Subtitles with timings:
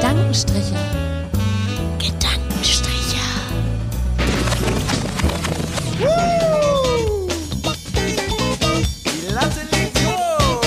[0.00, 0.74] Gedankenstriche.
[1.98, 3.20] Gedankenstriche.
[9.04, 10.62] Die Latte liegt hoch.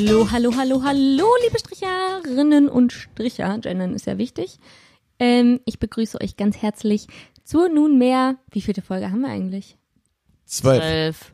[0.00, 3.58] Hallo, hallo, hallo, hallo, liebe Stricherinnen und Stricher.
[3.58, 4.58] Gendern ist ja wichtig.
[5.20, 7.06] Ähm, ich begrüße euch ganz herzlich
[7.44, 9.78] zur nunmehr, wie vielte Folge haben wir eigentlich?
[10.44, 10.82] Zwölf.
[10.82, 11.33] Zwölf.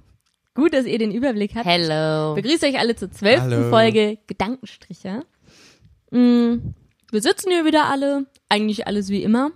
[0.55, 1.67] Gut, dass ihr den Überblick habt.
[1.67, 2.35] Hello.
[2.35, 3.71] Begrüße euch alle zur zwölften.
[3.71, 5.25] Folge Gedankenstriche.
[6.11, 6.75] Mm,
[7.11, 9.53] wir sitzen hier wieder alle, eigentlich alles wie immer.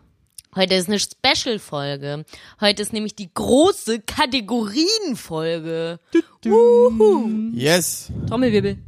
[0.55, 2.25] Heute ist eine Special-Folge.
[2.61, 5.99] Heute ist nämlich die große Kategorienfolge.
[6.45, 7.51] Wuhu.
[7.53, 8.13] Yes.
[8.29, 8.79] Trommelwirbel.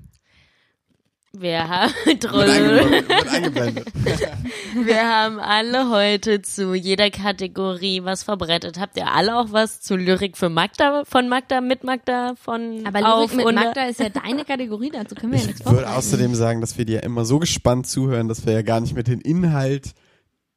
[1.39, 3.33] Wir haben, eingeblendet.
[3.33, 3.87] Eingeblendet.
[4.85, 8.79] wir haben alle heute zu jeder Kategorie was verbreitet.
[8.79, 13.15] Habt ihr alle auch was zu Lyrik für Magda, von Magda, mit Magda, von Aber
[13.15, 15.67] auf Lyrik mit und Magda ist ja deine Kategorie, dazu können wir ja nichts Ich
[15.67, 18.95] würde außerdem sagen, dass wir dir immer so gespannt zuhören, dass wir ja gar nicht
[18.95, 19.95] mit den Inhalt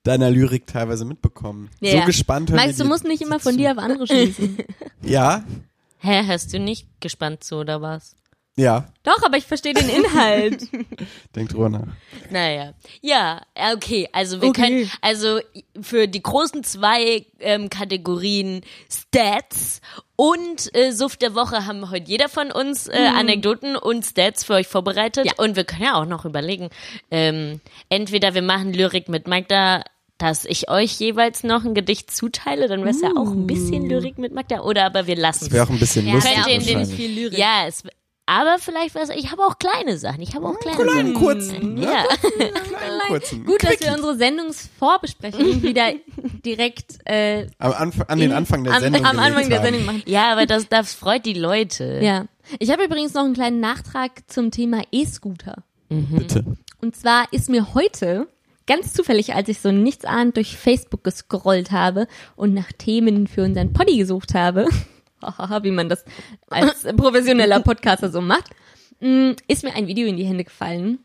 [0.04, 1.70] deiner Lyrik teilweise mitbekommen.
[1.82, 2.06] Ja, so ja.
[2.06, 3.58] gespannt hören Max, wir du musst nicht immer von zu.
[3.58, 4.58] dir auf andere schließen.
[5.02, 5.44] Ja,
[6.02, 8.16] Hä, hast du nicht gespannt zu oder was?
[8.60, 8.86] Ja.
[9.04, 10.62] Doch, aber ich verstehe den Inhalt.
[11.36, 11.88] Denk drüber nach.
[12.30, 14.62] Naja, ja, äh, okay, also wir Okay.
[14.62, 15.40] können, also
[15.82, 19.82] für die großen zwei ähm, Kategorien Stats
[20.16, 24.54] und äh, Suff der Woche haben heute jeder von uns äh, Anekdoten und Stats für
[24.56, 25.34] euch vorbereitet Ja.
[25.38, 26.70] und wir können ja auch noch überlegen,
[27.10, 29.84] ähm, entweder wir machen Lyrik mit Magda,
[30.18, 33.88] dass ich euch jeweils noch ein Gedicht zuteile, dann wäre es ja auch ein bisschen
[33.90, 36.44] Lyrik mit Magda, oder aber wir lassen Das wäre auch ein bisschen Ja, lustig wär
[36.44, 36.96] Könnt ihr in den wahrscheinlich.
[36.98, 37.40] viel Lyrik.
[37.40, 37.84] Ja, es,
[38.30, 41.26] aber vielleicht was, ich habe auch kleine Sachen, ich habe auch kleine Kleinen Sachen.
[41.26, 41.74] kurzen.
[41.74, 41.82] ne?
[41.92, 42.04] Ja.
[42.06, 43.44] Kleinen kurzen.
[43.46, 45.94] Gut, dass wir unsere Sendungsvorbesprechung wieder
[46.46, 49.62] direkt äh, Am Anfang, an den Anfang der am, Sendung am Anfang gelegt der.
[49.64, 50.04] Sendung machen.
[50.06, 52.00] Ja, aber das, das freut die Leute.
[52.04, 52.26] Ja.
[52.60, 55.64] Ich habe übrigens noch einen kleinen Nachtrag zum Thema E-Scooter.
[55.90, 56.46] Bitte.
[56.82, 58.28] Und zwar ist mir heute
[58.68, 63.74] ganz zufällig, als ich so nichtsahnd durch Facebook gescrollt habe und nach Themen für unseren
[63.74, 64.68] Poddy gesucht habe,
[65.22, 66.04] wie man das
[66.50, 68.50] als professioneller Podcaster so macht,
[69.00, 71.00] mh, ist mir ein Video in die Hände gefallen.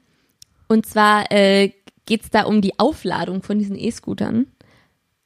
[0.69, 1.73] Und zwar äh,
[2.07, 4.47] geht's da um die Aufladung von diesen E-Scootern.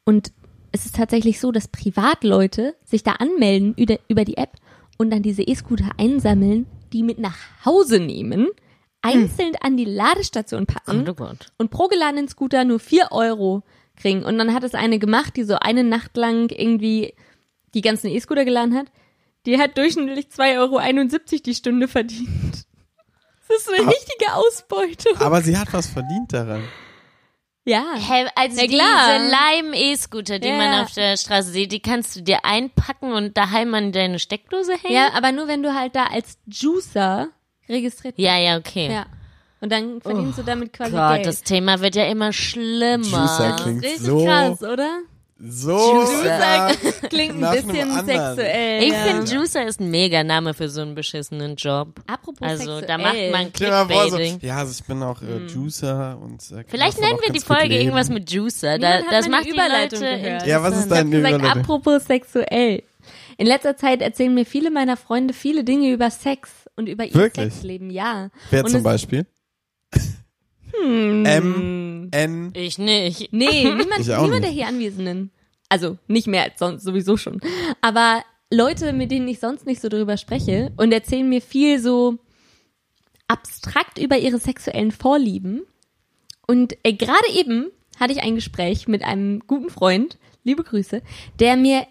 [0.05, 0.33] Und
[0.73, 4.53] es ist tatsächlich so, dass Privatleute sich da anmelden über, über die App
[4.97, 8.49] und dann diese E-Scooter einsammeln, die mit nach Hause nehmen,
[9.01, 11.53] einzeln an die Ladestation packen Oh Gott.
[11.57, 13.63] und pro geladenen Scooter nur 4 Euro
[13.97, 14.25] kriegen.
[14.25, 17.15] Und dann hat es eine gemacht, die so eine Nacht lang irgendwie
[17.75, 18.87] die ganzen E-Scooter geladen hat.
[19.47, 22.67] Die hat durchschnittlich 2,71 Euro die Stunde verdient.
[23.49, 25.17] Das ist eine richtige Ausbeutung.
[25.21, 26.65] Aber sie hat was verdient daran.
[27.65, 27.85] Ja.
[27.97, 29.19] Hä, also Ja, klar.
[29.19, 30.57] diese Leim-E-Scooter, die Ja.
[30.57, 34.73] man auf der Straße sieht, die kannst du dir einpacken und daheim an deine Steckdose
[34.73, 34.95] hängen?
[34.95, 37.29] Ja, aber nur wenn du halt da als Juicer
[37.69, 38.25] registriert bist.
[38.27, 38.91] Ja, ja, okay.
[38.91, 39.07] Ja.
[39.61, 41.27] Und dann verdienst du damit quasi Gott, Geld.
[41.27, 43.05] das Thema wird ja immer schlimmer.
[43.05, 45.01] Juicer klingt Richtig so, krass, oder?
[45.41, 46.71] So Juicer.
[46.71, 46.75] äh,
[47.09, 48.83] Klingt ein bisschen sexuell.
[48.83, 49.03] Ich ja.
[49.05, 52.01] finde, Juicer ist ein Mega-Name für so einen beschissenen Job.
[52.07, 52.87] Apropos Also, sexuell.
[52.87, 53.53] da macht man
[53.89, 54.39] vor, so, Clickbaiting.
[54.43, 57.81] ja, also ich bin auch äh, Juicer und äh, Vielleicht nennen wir die Folge leben.
[57.83, 58.79] irgendwas mit Juicer.
[58.79, 60.47] Da, das macht die Überleitung Leute gehört.
[60.47, 61.61] Ja, was ist deine gesagt, Überleitung?
[61.63, 62.83] apropos sexuell.
[63.37, 67.15] In letzter Zeit erzählen mir viele meiner Freunde viele Dinge über Sex und über ihr
[67.15, 67.53] Wirklich?
[67.55, 68.31] Sexleben, ja.
[68.51, 69.27] Wer und zum es- Beispiel?
[70.83, 71.25] Hm.
[71.27, 73.33] M, N, Ich nicht.
[73.33, 74.51] Nee, niemand, niemand der nicht.
[74.51, 75.31] hier Anwesenden.
[75.69, 77.41] Also nicht mehr als sonst, sowieso schon.
[77.81, 82.19] Aber Leute, mit denen ich sonst nicht so drüber spreche und erzählen mir viel so
[83.27, 85.63] abstrakt über ihre sexuellen Vorlieben.
[86.47, 91.03] Und äh, gerade eben hatte ich ein Gespräch mit einem guten Freund, liebe Grüße,
[91.39, 91.87] der mir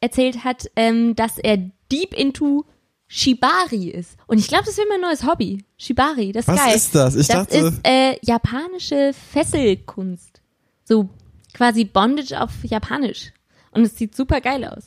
[0.00, 1.58] erzählt hat, ähm, dass er
[1.92, 2.64] deep into
[3.08, 4.16] Shibari ist.
[4.26, 5.64] Und ich glaube, das wird mein neues Hobby.
[5.78, 6.76] Shibari, das ist Was geil.
[6.76, 7.14] ist das?
[7.16, 10.42] Ich das dachte- ist äh, japanische Fesselkunst.
[10.84, 11.08] So
[11.54, 13.32] quasi Bondage auf Japanisch.
[13.70, 14.84] Und es sieht super geil aus.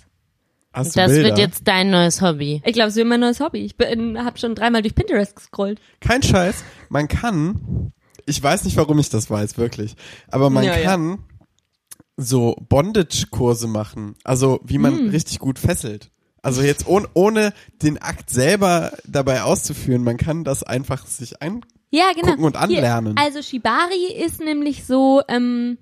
[0.74, 1.30] hast du Das Bilder?
[1.30, 2.62] wird jetzt dein neues Hobby.
[2.64, 3.60] Ich glaube, es wird mein neues Hobby.
[3.66, 5.80] Ich habe schon dreimal durch Pinterest gescrollt.
[6.00, 6.64] Kein Scheiß.
[6.90, 7.92] Man kann,
[8.26, 9.96] ich weiß nicht, warum ich das weiß, wirklich,
[10.30, 10.84] aber man Ja, ja.
[10.84, 11.20] kann
[12.18, 14.16] so Bondage-Kurse machen.
[14.24, 15.10] Also, wie man Hm.
[15.10, 16.12] richtig gut fesselt.
[16.42, 21.64] Also jetzt ohne, ohne den Akt selber dabei auszuführen, man kann das einfach sich ein,
[21.92, 22.30] Ja, genau.
[22.30, 23.16] Gucken und anlernen.
[23.18, 25.78] Hier, also Shibari ist nämlich so ähm,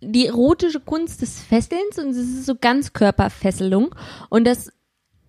[0.00, 3.94] die erotische Kunst des Fesselns und es ist so Ganzkörperfesselung.
[4.28, 4.72] Und das,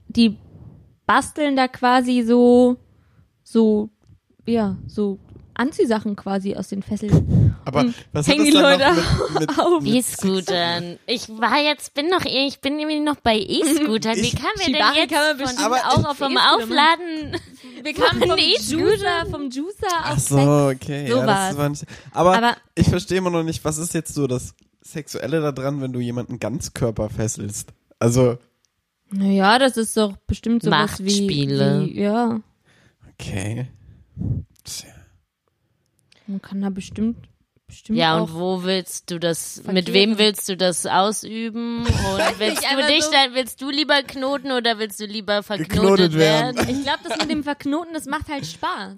[0.08, 0.38] die
[1.06, 2.78] basteln da quasi so,
[3.44, 3.90] so,
[4.46, 5.20] ja, so
[5.54, 7.41] Anziehsachen quasi aus den Fesseln.
[7.66, 9.86] Aber Und was hängen die Leute noch mit, mit, auf.
[9.86, 11.00] E-Scootern.
[11.08, 14.16] Ich war jetzt, bin noch, ich bin nämlich noch bei E-Scootern.
[14.18, 16.62] Wie kann wir denn jetzt kann man von auch auf vom machen.
[16.64, 17.38] Aufladen
[17.84, 20.38] Wir kamen vom Nee, Juicer, vom Juicer Ach so,
[20.74, 21.08] okay.
[21.10, 24.14] So ja, das war nicht, aber, Aber- ich verstehe immer noch nicht, was ist jetzt
[24.14, 24.54] so das
[24.84, 27.70] Sexuelle daran, wenn du jemanden Ganzkörper fesselst?
[28.00, 28.38] Also,
[29.12, 31.82] Naja, das ist doch bestimmt sowas wie, Machtspiele.
[31.86, 32.40] wie, ja,
[33.14, 33.68] okay.
[34.64, 34.90] Tja.
[36.28, 37.18] man kann da bestimmt,
[37.72, 38.28] bestimmt Ja, auch.
[38.28, 39.94] und wo willst du das, mit Verkehren.
[39.94, 41.80] wem willst du das ausüben?
[41.86, 46.14] Und willst du dich so- dann, willst du lieber knoten oder willst du lieber verknotet
[46.16, 46.56] werden.
[46.58, 46.70] werden?
[46.78, 48.98] Ich glaube, das mit dem Verknoten, das macht halt Spaß.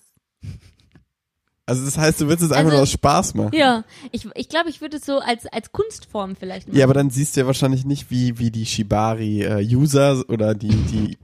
[1.65, 3.51] Also das heißt, du willst es einfach Also- nur aus Spaß machen.
[3.55, 6.77] Ja, ich, ich glaube, ich würde es so als, als Kunstform vielleicht machen.
[6.77, 11.17] Ja, aber dann siehst du ja wahrscheinlich nicht, wie, wie die Shibari-User oder die, die,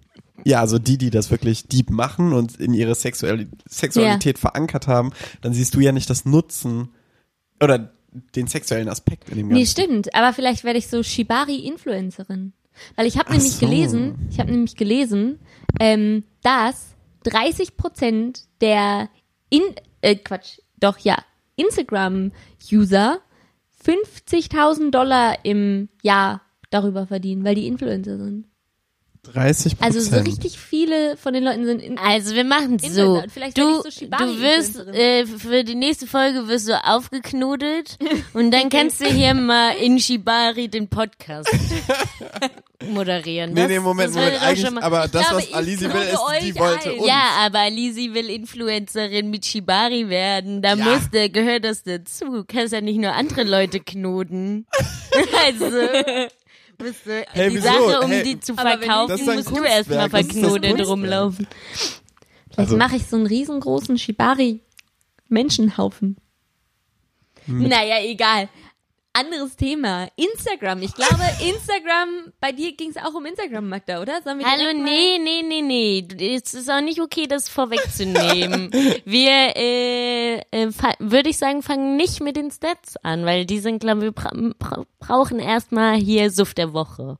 [0.46, 5.12] ja, also die, die das wirklich deep machen und in ihre Sexuali Sexualität verankert haben,
[5.42, 6.90] dann siehst du ja nicht das Nutzen
[7.62, 7.92] oder
[8.36, 9.72] den sexuellen Aspekt in dem Nee, Ganzen.
[9.72, 10.16] stimmt.
[10.16, 12.54] Aber vielleicht werde ich so Shibari-Influencerin.
[12.96, 13.66] Weil ich habe nämlich so.
[13.66, 15.40] gelesen, ich habe nämlich gelesen,
[15.80, 19.10] ähm, dass 30 Prozent der
[19.50, 19.62] in,
[20.02, 21.18] äh, Quatsch, doch ja,
[21.58, 23.20] Instagram-User
[23.86, 28.46] 50.000 Dollar im Jahr darüber verdienen, weil die Influencer sind.
[29.24, 29.96] 30 Prozent.
[29.96, 32.88] Also so richtig viele von den Leuten sind in, Also wir machen so.
[33.18, 33.30] Influencer.
[33.30, 37.98] Vielleicht Du, so du wirst äh, für die nächste Folge wirst du aufgeknudelt
[38.34, 41.50] und dann kannst du hier mal in Shibari den Podcast
[42.90, 43.54] moderieren.
[43.54, 44.42] Nee, nee, Moment, das Moment.
[44.42, 47.00] Eigentlich, schon mal- aber das, glaube, was Alisi will, ist, die wollte ein.
[47.00, 47.08] uns.
[47.08, 50.62] Ja, aber Lisi will Influencerin mit Shibari werden.
[50.62, 50.86] Da Ja.
[50.86, 52.26] muss der, gehört das dazu.
[52.26, 54.66] Du kannst ja nicht nur andere Leute knoten.
[55.46, 55.66] also,
[56.80, 57.68] musst du, Hey, die wieso?
[57.68, 61.48] Sache, um Hey, die zu verkaufen, Das ist ein musst du erstmal verknotet rumlaufen.
[61.72, 66.18] Vielleicht Also- mache ich so einen riesengroßen Shibari-Menschenhaufen.
[67.48, 68.50] Naja, egal.
[69.14, 70.08] Anderes Thema.
[70.16, 70.82] Instagram.
[70.84, 74.22] Ich glaube, Instagram, bei dir ging es auch um Instagram, Magda, oder?
[74.24, 76.36] Sollen wir Hallo, nee, nee, nee, nee.
[76.36, 78.72] Es ist auch nicht okay, das vorwegzunehmen.
[79.06, 83.80] Wir, äh, äh, würde ich sagen, fangen nicht mit den Stats an, weil die sind,
[83.80, 84.30] glaube ich, bra
[84.60, 87.18] bra brauchen erstmal hier Suft der Woche.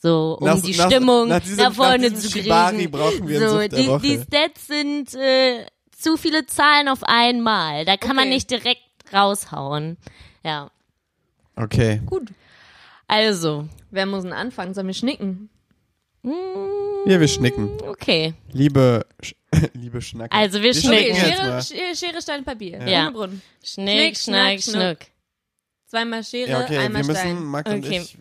[0.00, 2.48] So, um Nach- die nach- Stimmung nach nach, diesem- nach vorne zu kriegen.
[2.90, 4.00] Brauchen wir so, Suft der die, Woche.
[4.02, 5.66] die Stats sind äh,
[5.98, 7.84] zu viele Zahlen auf einmal.
[7.84, 8.34] Da kann man Okay.
[8.34, 8.82] nicht direkt
[9.12, 9.96] raushauen.
[10.44, 10.70] Ja.
[11.56, 12.00] Okay.
[12.06, 12.28] Gut.
[13.06, 14.74] Also, Wer muss denn anfangen?
[14.74, 15.50] Sollen wir schnicken?
[17.06, 17.70] Ja, wir schnicken.
[17.82, 18.32] okay.
[18.52, 19.34] Liebe, Sch
[19.74, 20.34] liebe Schnacker.
[20.34, 21.14] Also wir schnicken.
[21.14, 21.62] jetzt Schere.
[21.62, 22.86] Schere, Schere, Stein, Papier.
[22.88, 23.02] Ja.
[23.04, 23.42] Ohne Brunnen.
[23.62, 24.98] Schnick, Schnick, schnack, schnack, schnuck.
[25.86, 27.44] Zweimal Schere, Ja, okay, einmal wir müssen, Stein.
[27.44, 28.00] Marc und Okay.
[28.00, 28.16] ich,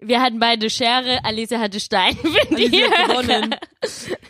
[0.00, 2.16] Wir hatten beide Schere, Alice hatte Stein.
[2.16, 3.54] Für die gewonnen.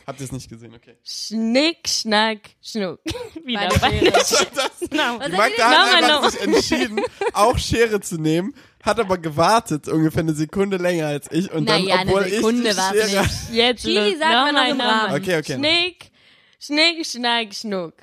[0.06, 0.96] habt ihr es nicht gesehen, okay.
[1.04, 3.00] Schnick, schnack, schnuck.
[3.44, 4.24] Wieder Beide beide Schere.
[4.24, 4.70] Schere.
[4.90, 5.18] Genau.
[5.18, 7.00] Die Magda hat sich entschieden,
[7.34, 11.82] auch Schere zu nehmen, hat aber gewartet, ungefähr eine Sekunde länger als ich und dann,
[11.84, 13.22] Naja, eine obwohl Sekunde ich die Schere...
[13.22, 13.50] nicht.
[13.52, 14.18] Jetzt los.
[14.18, 14.80] sagt man noch im.
[14.80, 15.14] Rahmen.
[15.20, 15.54] Okay, okay.
[15.54, 16.10] Schnick,
[16.58, 17.94] schnick, schnack, schnuck.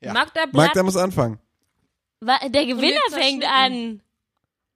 [0.00, 0.12] Ja.
[0.12, 0.44] Magda.
[0.52, 1.38] Magda muss anfangen.
[2.20, 3.48] Der Gewinner das fängt Schnicken.
[3.48, 4.02] an.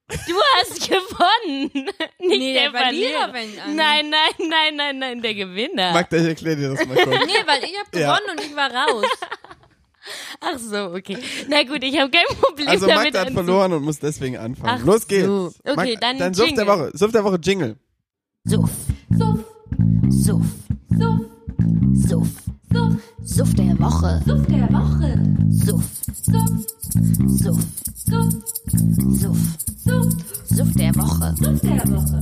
[0.09, 1.71] Du hast gewonnen.
[2.19, 3.67] Nicht Nee, der der Verlierer Verlierer.
[3.69, 5.93] Nein, nein, nein, nein, nein, der Gewinner.
[5.93, 7.09] Magda, ich erkläre dir das mal kurz.
[7.27, 8.17] Nee, weil ich hab Ja.
[8.19, 9.05] gewonnen und ich war raus.
[10.41, 11.17] Ach so, okay.
[11.49, 13.05] Na gut, ich habe kein Problem Also damit.
[13.15, 14.81] Magda hat verloren und muss deswegen anfangen.
[14.81, 15.27] Ach Los geht's.
[15.27, 15.51] so.
[15.65, 16.67] Okay, dann dann Suff der.
[16.67, 16.91] Woche.
[16.93, 17.77] Suff der Woche Jingle.
[18.45, 18.69] Suff.
[19.17, 19.39] Suff,
[20.11, 20.45] Suff.
[20.99, 21.27] Suff,
[21.95, 22.29] Suff.
[22.73, 22.95] Suff,
[23.25, 24.21] Suff der Woche.
[24.27, 25.19] Suff der Woche.
[25.51, 25.85] Suff.
[26.23, 26.51] Suff,
[27.27, 27.67] Suff.
[27.97, 28.47] Suff,
[29.21, 29.39] Suff.
[29.85, 30.09] Suff,
[30.47, 31.35] Suff der Woche.
[31.39, 32.21] Suff der Woche.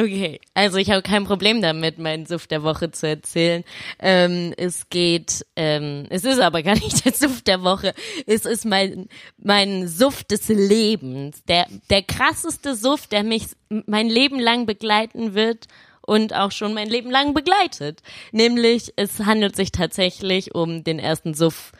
[0.00, 3.64] Okay, also ich habe kein Problem damit, meinen Suff der Woche zu erzählen.
[3.98, 7.92] Ähm, es geht, ähm, es ist aber gar nicht der Suff der Woche.
[8.26, 14.40] Es ist mein mein Suff des Lebens, der der krasseste Suff, der mich mein Leben
[14.40, 15.66] lang begleiten wird
[16.00, 18.00] und auch schon mein Leben lang begleitet.
[18.32, 21.72] Nämlich, es handelt sich tatsächlich um den ersten Suff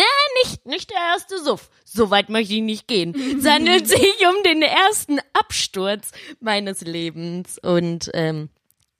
[0.00, 1.70] na, nicht, nicht der erste Suff.
[1.84, 3.14] So weit möchte ich nicht gehen.
[3.38, 7.58] Es handelt sich um den ersten Absturz meines Lebens.
[7.58, 8.48] Und ähm,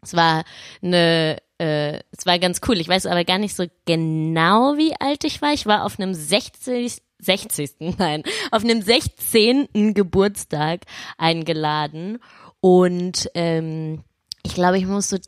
[0.02, 0.44] es war
[0.82, 2.78] eine, äh, es war ganz cool.
[2.78, 5.52] Ich weiß aber gar nicht so genau, wie alt ich war.
[5.52, 7.02] Ich war auf einem 60.
[7.18, 7.70] 60.
[7.98, 9.94] Nein, auf einem 16.
[9.94, 10.82] Geburtstag
[11.18, 12.18] eingeladen.
[12.60, 14.04] Und ähm,
[14.42, 15.18] ich glaube, ich muss so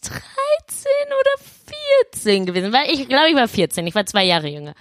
[0.00, 0.18] 13
[1.08, 1.44] oder
[2.12, 3.86] 14 gewesen, weil ich glaube, ich war 14.
[3.86, 4.74] Ich war zwei Jahre jünger.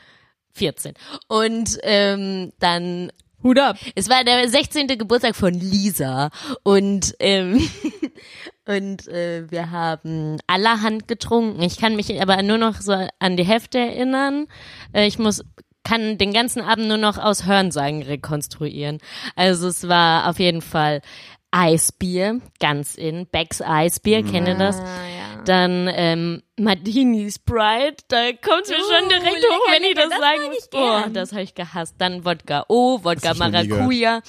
[0.54, 0.94] 14.
[1.28, 3.12] Und ähm, dann
[3.42, 3.78] Hut ab.
[3.96, 4.88] es war der 16.
[4.88, 6.30] Geburtstag von Lisa
[6.64, 7.70] und ähm,
[8.68, 11.62] und äh, wir haben allerhand getrunken.
[11.62, 14.48] Ich kann mich aber nur noch so an die Hälfte erinnern.
[14.92, 15.44] Äh, ich muss
[15.86, 19.00] kann den ganzen Abend nur noch aus Hörensagen rekonstruieren.
[19.36, 21.02] Also es war auf jeden Fall
[21.52, 23.26] Eisbier, ganz in.
[23.28, 24.78] Becks Eisbier, kennt ihr das?
[24.80, 25.44] Ah, ja.
[25.46, 30.02] Dann ähm, Martini Sprite, da kommt's mir schon Uh, direkt lecker, hoch, wenn ich lecker,
[30.02, 30.58] das das sagen muss.
[30.58, 30.80] ich.
[30.80, 31.96] Oh, das habe ich gehasst.
[31.98, 34.22] Dann Wodka O, Wodka ich Maracuja.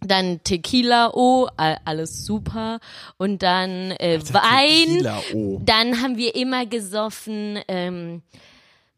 [0.00, 2.78] Dann Tequila O, all- alles super.
[3.18, 4.86] Und dann äh, Wein.
[4.86, 5.60] Tequila, oh.
[5.64, 8.22] Dann haben wir immer gesoffen ähm,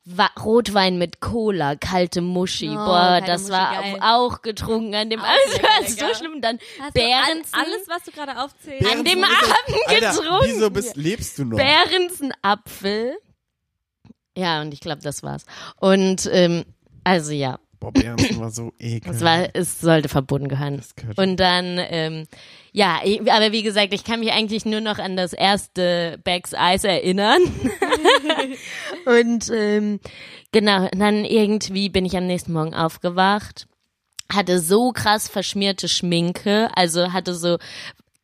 [0.07, 2.71] Wa Rotwein mit Cola, kalte Muschi.
[2.71, 3.99] Oh, Boah, kalte das Muschi, war geil.
[4.01, 5.39] auch getrunken an dem Abend.
[5.87, 6.41] Das war so schlimm.
[6.41, 8.91] Dann Hast Behrensen, alles, was du gerade aufzählst?
[8.91, 10.47] An dem ist- Abend Alter, getrunken.
[10.47, 11.59] Wieso bist, lebst du noch?
[11.59, 13.19] Behrensen Apfel.
[14.37, 15.45] Ja, und ich glaube, das war's.
[15.77, 16.65] Und ähm,
[17.05, 19.17] also ja, Boah, Behrensen war so ekelhaft.
[19.17, 20.83] es war, es sollte verboten gehören.
[21.17, 22.27] Und dann, ähm,
[22.73, 26.53] ja, ich, aber wie gesagt, ich kann mich eigentlich nur noch an das erste Becks
[26.55, 27.41] Eis erinnern.
[29.07, 29.99] und ähm,
[30.53, 33.67] genau, dann irgendwie bin ich am nächsten Morgen aufgewacht,
[34.31, 37.57] hatte so krass verschmierte Schminke, also hatte so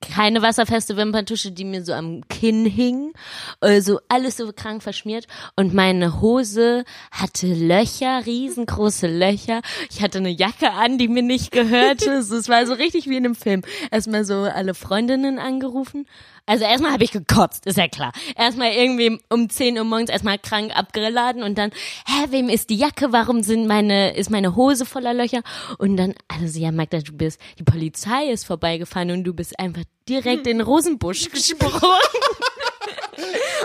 [0.00, 3.12] keine wasserfeste Wimperntusche, die mir so am Kinn hing,
[3.61, 5.26] also alles so krank verschmiert
[5.57, 9.62] und meine Hose hatte Löcher, riesengroße Löcher.
[9.91, 12.11] Ich hatte eine Jacke an, die mir nicht gehörte.
[12.37, 13.62] Es war so richtig wie in einem Film.
[13.91, 16.07] Erstmal so alle Freundinnen angerufen.
[16.47, 18.12] Also erstmal habe ich gekotzt, ist ja klar.
[18.37, 21.71] Erstmal irgendwie um 10 Uhr morgens erstmal krank abgeladen und dann,
[22.07, 23.12] hä, wem ist die Jacke?
[23.12, 25.43] Warum sind meine, ist meine Hose voller Löcher?
[25.79, 29.83] Und dann, also ja, Magda, du bist, die Polizei ist vorbeigefahren und du bist einfach
[30.09, 31.81] direkt in den Rosenbusch gesprungen.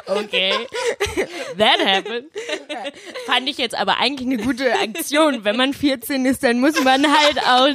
[0.08, 0.54] Okay.
[1.58, 2.26] That happened.
[3.26, 5.44] Fand ich jetzt aber eigentlich eine gute Aktion.
[5.44, 7.68] Wenn man 14 ist, dann muss man halt auch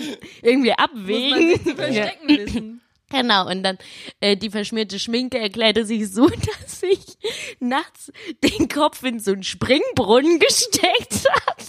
[0.43, 1.49] irgendwie abwägen.
[1.49, 2.81] Muss man sich zu verstecken wissen.
[3.11, 3.79] Genau, und dann
[4.21, 6.29] äh, die verschmierte Schminke erklärte sich so,
[6.61, 7.19] dass ich
[7.61, 8.11] nachts
[8.43, 11.65] den Kopf in so einen Springbrunnen gesteckt hat.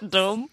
[0.12, 0.48] Dumm.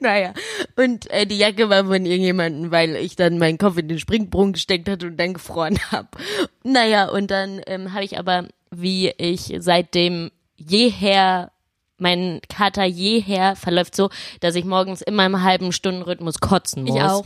[0.00, 0.32] Naja,
[0.76, 4.52] und äh, die Jacke war von irgendjemandem, weil ich dann meinen Kopf in den Springbrunnen
[4.52, 6.16] gesteckt hatte und dann gefroren hab.
[6.62, 11.50] Naja, und dann ähm, habe ich aber, wie ich seitdem jeher
[11.96, 14.10] mein Kater jeher verläuft so,
[14.40, 16.96] dass ich morgens immer im halben Stundenrhythmus kotzen muss.
[16.96, 17.24] Ich auch.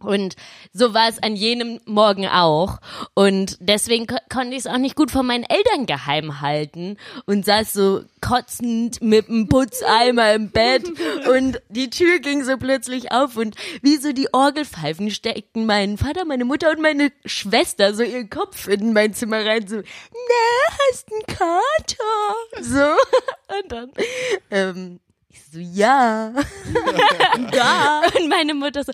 [0.00, 0.36] Und
[0.72, 2.78] so war es an jenem Morgen auch.
[3.14, 7.44] Und deswegen ko konnte ich es auch nicht gut von meinen Eltern geheim halten und
[7.44, 10.84] saß so kotzend mit dem Putzeimer im Bett
[11.28, 16.24] und die Tür ging so plötzlich auf und wie so die Orgelpfeifen steckten mein Vater,
[16.24, 21.08] meine Mutter und meine Schwester so ihren Kopf in mein Zimmer rein, so, na, hast
[21.12, 21.58] einen Kater?
[22.60, 22.96] So.
[23.60, 23.92] Und dann,
[24.50, 26.32] ähm, ich so, ja.
[27.52, 28.02] da.
[28.18, 28.92] Und meine Mutter so,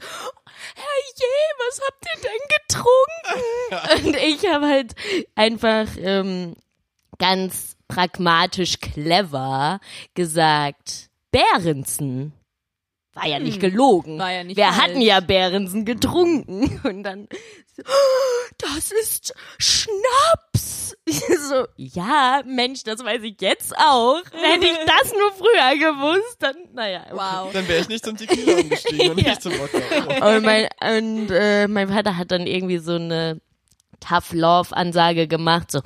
[0.75, 4.07] Herrje, was habt ihr denn getrunken?
[4.07, 4.95] Und ich habe halt
[5.35, 6.55] einfach ähm,
[7.19, 9.81] ganz pragmatisch clever
[10.15, 12.33] gesagt, Behrensen.
[13.15, 14.19] War ja nicht gelogen.
[14.19, 14.79] War ja nicht Wir falsch.
[14.83, 16.81] hatten ja Behrensen getrunken.
[16.89, 17.29] Und dann,
[17.77, 20.97] so, "Oh, das ist Schnaps.
[21.05, 24.21] Ich so, ja, Mensch, das weiß ich jetzt auch.
[24.33, 27.03] Hätte ich das nur früher gewusst, dann, naja.
[27.07, 27.13] Okay.
[27.15, 27.53] Wow.
[27.53, 29.29] Dann wäre ich nicht zum Tequila umgestiegen und Ja.
[29.31, 30.35] nicht zum Wodka.
[30.37, 33.41] Und mein, und, äh, mein Vater hat dann irgendwie so eine
[34.01, 35.81] Tough Love Ansage gemacht, so,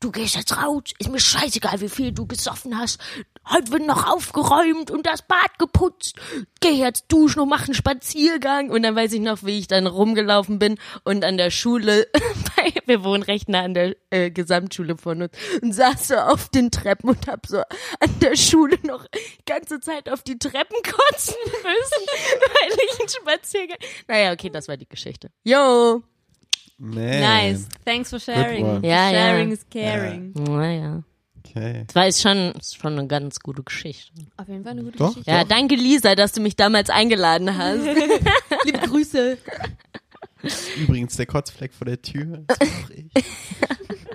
[0.00, 2.98] du gehst jetzt raus, ist mir scheißegal, wie viel du gesoffen hast.
[3.52, 6.16] Heute wird noch aufgeräumt und das Bad geputzt.
[6.60, 8.70] Geh jetzt duschen und mach einen Spaziergang.
[8.70, 12.06] Und dann weiß ich noch, wie ich dann rumgelaufen bin und an der Schule,
[12.56, 16.48] bei, wir wohnen recht nah an der äh, Gesamtschule von uns, und saß so auf
[16.48, 20.76] den Treppen und hab so an der Schule noch die ganze Zeit auf die Treppen
[20.82, 21.62] kotzen müssen,
[22.40, 23.78] weil ich einen Spaziergang.
[24.06, 25.30] Naja, okay, das war die Geschichte.
[25.44, 26.02] Yo!
[26.82, 27.20] Man.
[27.20, 27.68] Nice.
[27.84, 28.82] Thanks for sharing.
[28.82, 29.10] Ja, ja.
[29.10, 30.32] sharing is caring.
[30.32, 31.02] Naja.
[31.50, 31.84] Okay.
[31.86, 34.12] Das war ist schon, ist schon eine ganz gute Geschichte.
[34.36, 35.08] Auf jeden Fall eine gute Doch.
[35.10, 35.30] Geschichte.
[35.30, 37.80] Ja, danke Lisa, dass du mich damals eingeladen hast.
[38.64, 39.36] Liebe Grüße.
[40.78, 42.44] Übrigens, der Kotzfleck vor der Tür.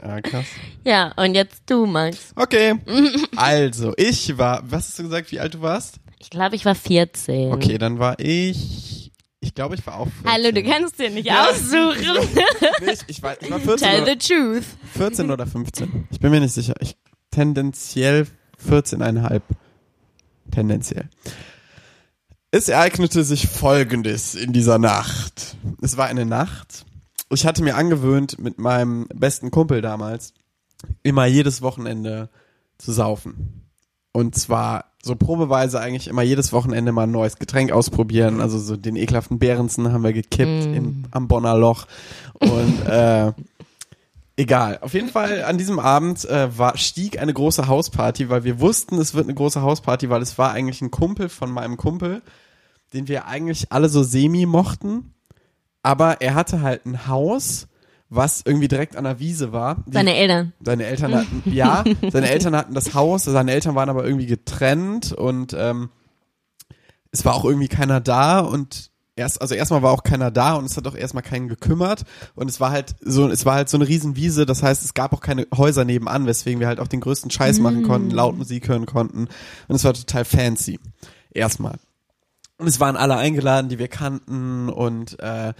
[0.01, 0.45] Ah, krass.
[0.83, 2.31] ja, und jetzt du, Max.
[2.35, 2.75] Okay.
[3.35, 5.95] Also, ich war, was hast du gesagt, wie alt du warst?
[6.19, 7.51] Ich glaube, ich war 14.
[7.51, 10.31] Okay, dann war ich, ich glaube, ich war auch 14.
[10.31, 11.49] Hallo, du kannst dir nicht Ja.
[11.49, 12.19] aussuchen.
[12.85, 14.63] Nee, ich, ich, war, ich war 14 Tell oder, the truth.
[14.93, 16.07] 14 oder 15.
[16.11, 16.75] Ich bin mir nicht sicher.
[16.81, 16.95] Ich
[17.35, 18.27] tendenziell
[18.65, 19.41] 14,5.
[20.51, 21.09] Tendenziell.
[22.51, 25.57] Es ereignete sich Folgendes in dieser Nacht.
[25.81, 26.85] Es war eine Nacht.
[27.29, 30.33] Ich hatte mir angewöhnt, mit meinem besten Kumpel damals
[31.03, 32.29] immer jedes Wochenende
[32.77, 33.65] zu saufen.
[34.13, 38.39] Und zwar so probeweise eigentlich immer jedes Wochenende mal ein neues Getränk ausprobieren.
[38.39, 41.87] Also so den ekelhaften Behrensen haben wir gekippt im, am Bonner Loch.
[42.39, 43.33] Und äh,
[44.37, 44.79] Egal.
[44.81, 48.97] Auf jeden Fall an diesem Abend äh, war, stieg eine große Hausparty, weil wir wussten,
[48.99, 52.21] es wird eine große Hausparty, weil es war eigentlich ein Kumpel von meinem Kumpel,
[52.93, 55.13] den wir eigentlich alle so semi mochten.
[55.83, 57.67] aber er hatte halt ein Haus,
[58.09, 59.83] was irgendwie direkt an der Wiese war.
[59.87, 60.53] Die, Seine Eltern.
[60.61, 65.13] seine Eltern hatten, ja, seine Eltern hatten das Haus, seine Eltern waren aber irgendwie getrennt
[65.13, 65.89] und ähm,
[67.11, 70.65] es war auch irgendwie keiner da und erst, also erstmal war auch keiner da und
[70.65, 72.03] es hat auch erstmal keinen gekümmert.
[72.35, 75.13] Und es war halt so, es war halt so eine Riesenwiese, das heißt, es gab
[75.13, 78.67] auch keine Häuser nebenan, weswegen wir halt auch den größten Scheiß machen konnten, laut Musik
[78.67, 79.27] hören konnten.
[79.67, 80.79] Und es war total fancy.
[81.31, 81.77] Erstmal.
[82.57, 84.69] Und es waren alle eingeladen, die wir kannten.
[84.69, 85.53] Und äh,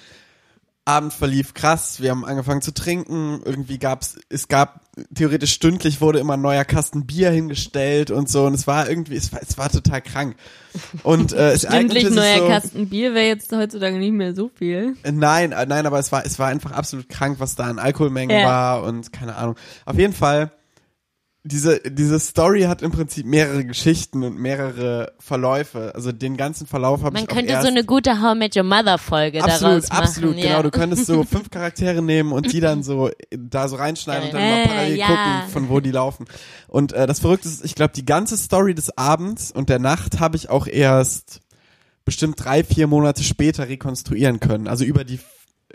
[0.88, 4.82] Abend verlief krass, wir haben angefangen zu trinken, irgendwie gab's, es gab,
[5.16, 9.16] theoretisch stündlich wurde immer ein neuer Kasten Bier hingestellt und so und es war irgendwie,
[9.16, 10.36] es war, es war total krank.
[11.02, 14.96] Und äh, es Stündlich neuer so, Kasten Bier wäre jetzt heutzutage nicht mehr so viel.
[15.02, 17.80] Äh, Nein, äh, nein, aber es war, es war einfach absolut krank, was da an
[17.80, 18.46] Alkoholmengen Ja.
[18.46, 19.56] war und keine Ahnung.
[19.86, 20.52] Auf jeden Fall,
[21.48, 25.94] diese, diese Story hat im Prinzip mehrere Geschichten und mehrere Verläufe.
[25.94, 28.64] Also den ganzen Verlauf habe ich Man könnte so eine gute How I Met Your
[28.64, 30.04] Mother Folge Absolut, daraus machen.
[30.04, 30.44] absolut, ja.
[30.44, 30.62] genau.
[30.64, 34.42] Du könntest so fünf Charaktere nehmen und die dann so da so reinschneiden und dann
[34.42, 35.06] mal Äh, parallel ja.
[35.06, 36.26] gucken, von wo die laufen.
[36.68, 40.20] Und äh, das Verrückte ist, ich glaube, die ganze Story des Abends und der Nacht
[40.20, 41.42] habe ich auch erst
[42.06, 44.68] bestimmt drei, vier Monate später rekonstruieren können.
[44.68, 45.20] Also über die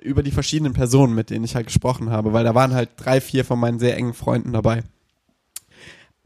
[0.03, 3.21] über die verschiedenen Personen, mit denen ich halt gesprochen habe, weil da waren halt drei,
[3.21, 4.83] vier von meinen sehr engen Freunden dabei.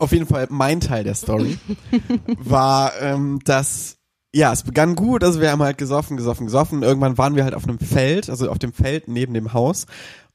[0.04, 1.58] Auf jeden Fall mein Teil der Story
[2.38, 3.96] war, ähm, dass
[4.34, 6.82] ja, es begann gut, also wir haben halt gesoffen, gesoffen, gesoffen.
[6.82, 9.86] Irgendwann waren wir halt auf einem Feld, also auf dem Feld neben dem Haus.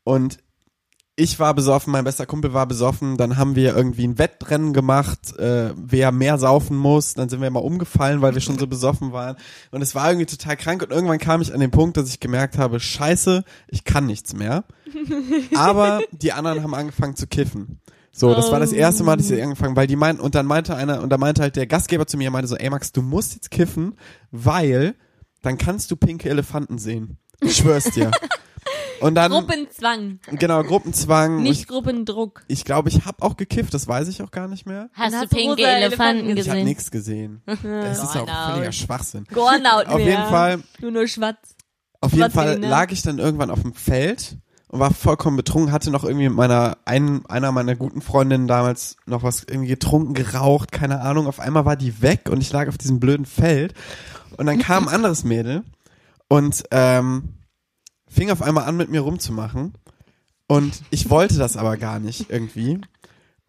[0.03, 0.39] Und
[1.17, 5.37] ich war besoffen, mein bester Kumpel war besoffen, dann haben wir irgendwie ein Wettrennen gemacht,
[5.37, 9.11] äh, wer mehr saufen muss, dann sind wir mal umgefallen, weil wir schon so besoffen
[9.11, 9.35] waren.
[9.71, 12.21] Und es war irgendwie total krank und irgendwann kam ich an den Punkt, dass ich
[12.21, 14.63] gemerkt habe, scheiße, ich kann nichts mehr.
[15.55, 17.81] Aber die anderen haben angefangen zu kiffen.
[18.11, 20.75] So, das war das erste Mal, dass sie angefangen, weil die meinten, und dann meinte
[20.75, 23.35] einer, und da meinte halt der Gastgeber zu mir, meinte so, ey Max, du musst
[23.35, 23.95] jetzt kiffen,
[24.31, 24.95] weil
[25.41, 27.17] dann kannst du pinke Elefanten sehen.
[27.41, 28.11] Ich schwör's dir.
[28.99, 31.41] Und dann, Gruppenzwang, genau, Gruppenzwang.
[31.41, 32.43] nicht ich Gruppendruck.
[32.49, 34.89] ich glaube, ich habe auch gekifft, das weiß ich auch gar nicht mehr.
[34.91, 36.65] Hast Dann du hast du pinke Elefanten Elefanten Ich habe gesehen?
[36.65, 37.41] nichts gesehen.
[37.45, 39.25] Das ist auch völliger Schwachsinn.
[39.33, 40.05] Gornaut Auf mehr.
[40.05, 41.37] jeden Fall, Nur nur schwarz.
[42.01, 42.67] auf jeden Trotzdem, Fall ne?
[42.67, 44.35] lag ich dann irgendwann auf dem Feld
[44.69, 48.97] und war vollkommen betrunken, hatte noch irgendwie mit meiner, einen, einer meiner guten Freundinnen damals
[49.07, 51.25] noch was irgendwie getrunken, geraucht, keine Ahnung.
[51.25, 53.73] Auf einmal war die weg und ich lag auf diesem blöden Feld.
[54.37, 55.63] Und dann kam ein anderes Mädel
[56.27, 57.29] und ähm,
[58.07, 59.73] fing auf einmal an mit mir rumzumachen.
[60.47, 62.79] Und ich wollte das aber gar nicht irgendwie.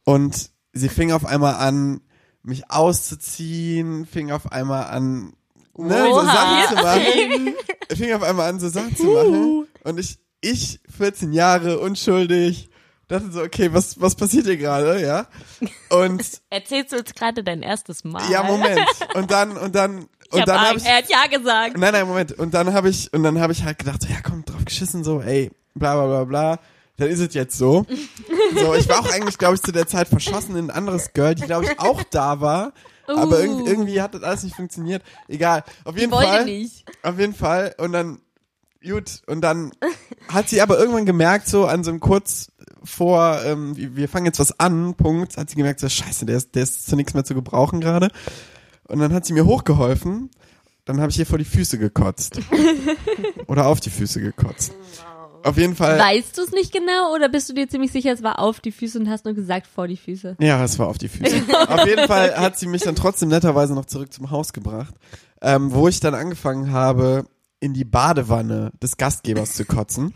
[0.05, 2.01] Und sie fing auf einmal an
[2.43, 5.35] mich auszuziehen, fing auf einmal an
[5.77, 6.23] ne, so.
[6.23, 7.55] Sachen zu machen,
[7.95, 9.67] fing auf einmal an so Sachen zu machen.
[9.85, 12.69] Und ich ich 14 Jahre unschuldig
[13.09, 15.27] dachte so okay was was passiert hier gerade ja
[15.91, 18.23] und Erzählst du jetzt gerade dein erstes Mal?
[18.31, 18.81] ja Moment
[19.15, 20.85] und dann und dann Ich und hab dann habe Angst.
[20.87, 21.77] ich Er hat ja gesagt.
[21.77, 22.33] Nein, nein, Moment.
[22.39, 25.03] Und dann habe ich, und dann habe ich halt gedacht, so, ja komm, drauf geschissen,
[25.03, 26.59] so, ey, bla bla bla bla.
[26.99, 27.85] Dann ist es jetzt so.
[28.55, 31.35] So, ich war auch eigentlich, glaube ich, zu der Zeit verschossen in ein anderes Girl,
[31.35, 32.73] die, glaube ich, auch da war.
[33.09, 33.43] Aber Uh.
[33.43, 35.03] irg irgendwie hat das alles nicht funktioniert.
[35.27, 35.65] Egal.
[35.85, 36.45] Auf jeden Fall.
[36.45, 36.85] nicht.
[37.03, 37.75] Auf jeden Fall.
[37.79, 38.21] Und dann,
[38.83, 39.23] gut.
[39.27, 39.73] Und dann
[40.29, 42.51] hat sie aber irgendwann gemerkt, so an so einem kurz
[42.83, 46.55] vor, ähm, wir fangen jetzt was an, Punkt, hat sie gemerkt, so scheiße, der ist,
[46.55, 48.11] der ist zu nichts mehr zu gebrauchen gerade.
[48.89, 50.31] Und dann hat sie mir hochgeholfen.
[50.85, 52.41] Dann habe ich ihr vor die Füße gekotzt.
[53.47, 54.75] Oder auf die Füße gekotzt.
[55.45, 55.99] Auf jeden Fall.
[55.99, 58.73] Weißt du es nicht genau oder bist du dir ziemlich sicher, es war auf die
[58.73, 60.37] Füße und hast nur gesagt vor die Füße?
[60.39, 61.45] Ja, es war auf die Füße.
[61.69, 64.95] auf jeden Fall hat sie mich dann trotzdem netterweise noch zurück zum Haus gebracht,
[65.41, 67.25] ähm, wo ich dann angefangen habe,
[67.61, 70.15] in die Badewanne des Gastgebers zu kotzen.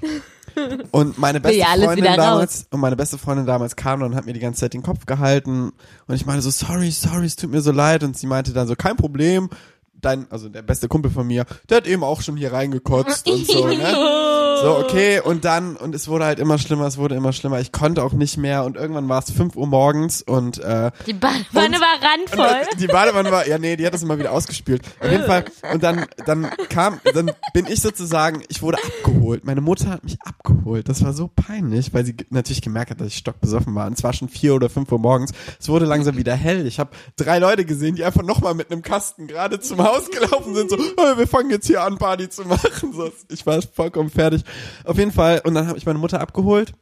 [0.92, 4.33] Und meine beste ja Freundin damals und meine beste Freundin damals kam und hat mir
[4.33, 5.72] die ganze Zeit den Kopf gehalten
[6.07, 8.68] und ich meinte so sorry, sorry, es tut mir so leid und sie meinte dann
[8.68, 9.50] so kein Problem.
[9.94, 13.46] Dein, also der beste Kumpel von mir, der hat eben auch schon hier reingekotzt und
[13.46, 13.76] so, ne?
[14.64, 17.61] So, okay, und dann, und es wurde halt immer schlimmer, es wurde immer schlimmer.
[17.61, 21.12] Ich konnte auch nicht mehr und irgendwann war es 5 Uhr morgens und äh, Die
[21.12, 22.05] Badewanne Und- war und
[22.40, 22.66] randvoll.
[22.70, 24.83] dann- die Badewanne war, ja nee, die hat das immer wieder ausgespült.
[25.00, 25.44] Auf jeden Fall.
[25.72, 29.44] Und dann, dann kam, dann bin ich sozusagen, ich wurde abgeholt.
[29.44, 30.88] Meine Mutter hat mich abgeholt.
[30.88, 33.87] Das war so peinlich, weil sie natürlich gemerkt hat, dass ich stockbesoffen war.
[33.87, 35.33] Und es war schon vier oder fünf Uhr morgens.
[35.61, 36.66] Es wurde langsam wieder hell.
[36.66, 40.55] Ich habe drei Leute gesehen, die einfach nochmal mit einem Kasten gerade zum Haus gelaufen
[40.55, 40.70] sind.
[40.70, 42.92] So, hey, wir fangen jetzt hier an, Party zu machen.
[42.92, 44.42] So, ich war vollkommen fertig.
[44.85, 45.40] Auf jeden Fall.
[45.45, 46.73] Und dann habe ich meine Mutter abgeholt.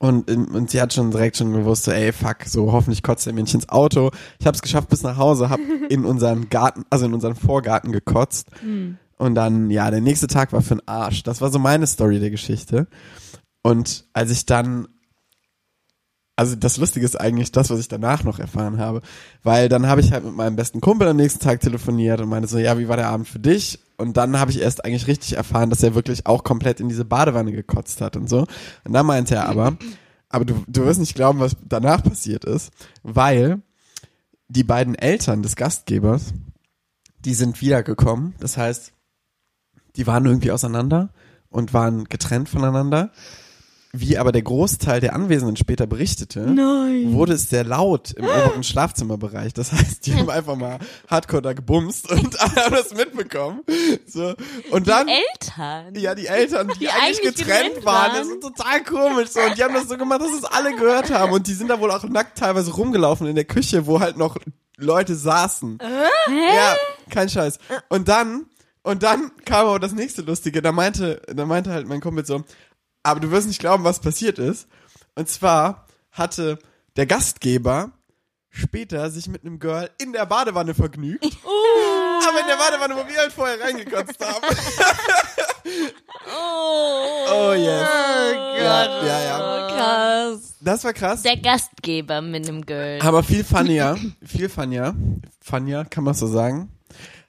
[0.00, 3.32] Und, und sie hat schon direkt schon gewusst, so, ey, fuck, so hoffentlich kotzt der
[3.32, 4.12] Mensch ins Auto.
[4.38, 7.90] Ich habe es geschafft bis nach Hause, hab in unseren Garten, also in unseren Vorgarten
[7.90, 8.48] gekotzt.
[9.16, 11.24] Und dann, ja, der nächste Tag war für den Arsch.
[11.24, 12.86] Das war so meine Story der Geschichte.
[13.62, 14.86] Und als ich dann
[16.38, 19.02] also das Lustige ist eigentlich das, was ich danach noch erfahren habe,
[19.42, 22.48] weil dann habe ich halt mit meinem besten Kumpel am nächsten Tag telefoniert und meinte
[22.48, 23.80] so, ja, wie war der Abend für dich?
[23.96, 27.04] Und dann habe ich erst eigentlich richtig erfahren, dass er wirklich auch komplett in diese
[27.04, 28.46] Badewanne gekotzt hat und so.
[28.84, 29.76] Und dann meinte er aber,
[30.28, 32.70] aber du, du wirst nicht glauben, was danach passiert ist,
[33.02, 33.60] weil
[34.46, 36.34] die beiden Eltern des Gastgebers,
[37.24, 38.34] die sind wiedergekommen.
[38.38, 38.92] Das heißt,
[39.96, 41.12] die waren irgendwie auseinander
[41.48, 43.10] und waren getrennt voneinander.
[43.92, 47.14] Wie aber der Großteil der Anwesenden später berichtete, Nein.
[47.14, 49.54] wurde es sehr laut im oberen Schlafzimmerbereich.
[49.54, 53.62] Das heißt, die haben einfach mal hardcore da gebumst und alle haben das mitbekommen.
[54.06, 54.34] So.
[54.70, 55.94] Und dann, Eltern.
[55.94, 58.18] ja, die Eltern, die, Die eigentlich, eigentlich getrennt, waren, waren.
[58.18, 59.28] das ist total komisch.
[59.30, 59.40] So.
[59.40, 61.32] Und die haben das so gemacht, dass es alle gehört haben.
[61.32, 64.36] Und die sind da wohl auch nackt teilweise rumgelaufen in der Küche, wo halt noch
[64.76, 65.78] Leute saßen.
[66.28, 66.76] Ja,
[67.10, 67.58] kein Scheiß.
[67.88, 68.46] Und dann,
[68.82, 70.60] und dann kam aber das nächste Lustige.
[70.62, 72.44] Da meinte, da meinte halt mein Kumpel so,
[73.02, 74.68] aber du wirst nicht glauben, was passiert ist.
[75.14, 76.58] Und zwar hatte
[76.96, 77.92] der Gastgeber
[78.50, 81.24] später sich mit einem Girl in der Badewanne vergnügt.
[81.24, 84.46] Aber in der Badewanne, wo wir halt vorher reingekotzt haben.
[87.30, 87.88] Oh yes.
[88.58, 89.68] Ja, ja, ja.
[89.68, 90.54] Krass.
[90.60, 91.22] Das war krass.
[91.22, 92.98] Der Gastgeber mit einem Girl.
[93.02, 94.94] Aber viel funnier, viel funnier,
[95.40, 96.70] funnier, kann man so sagen.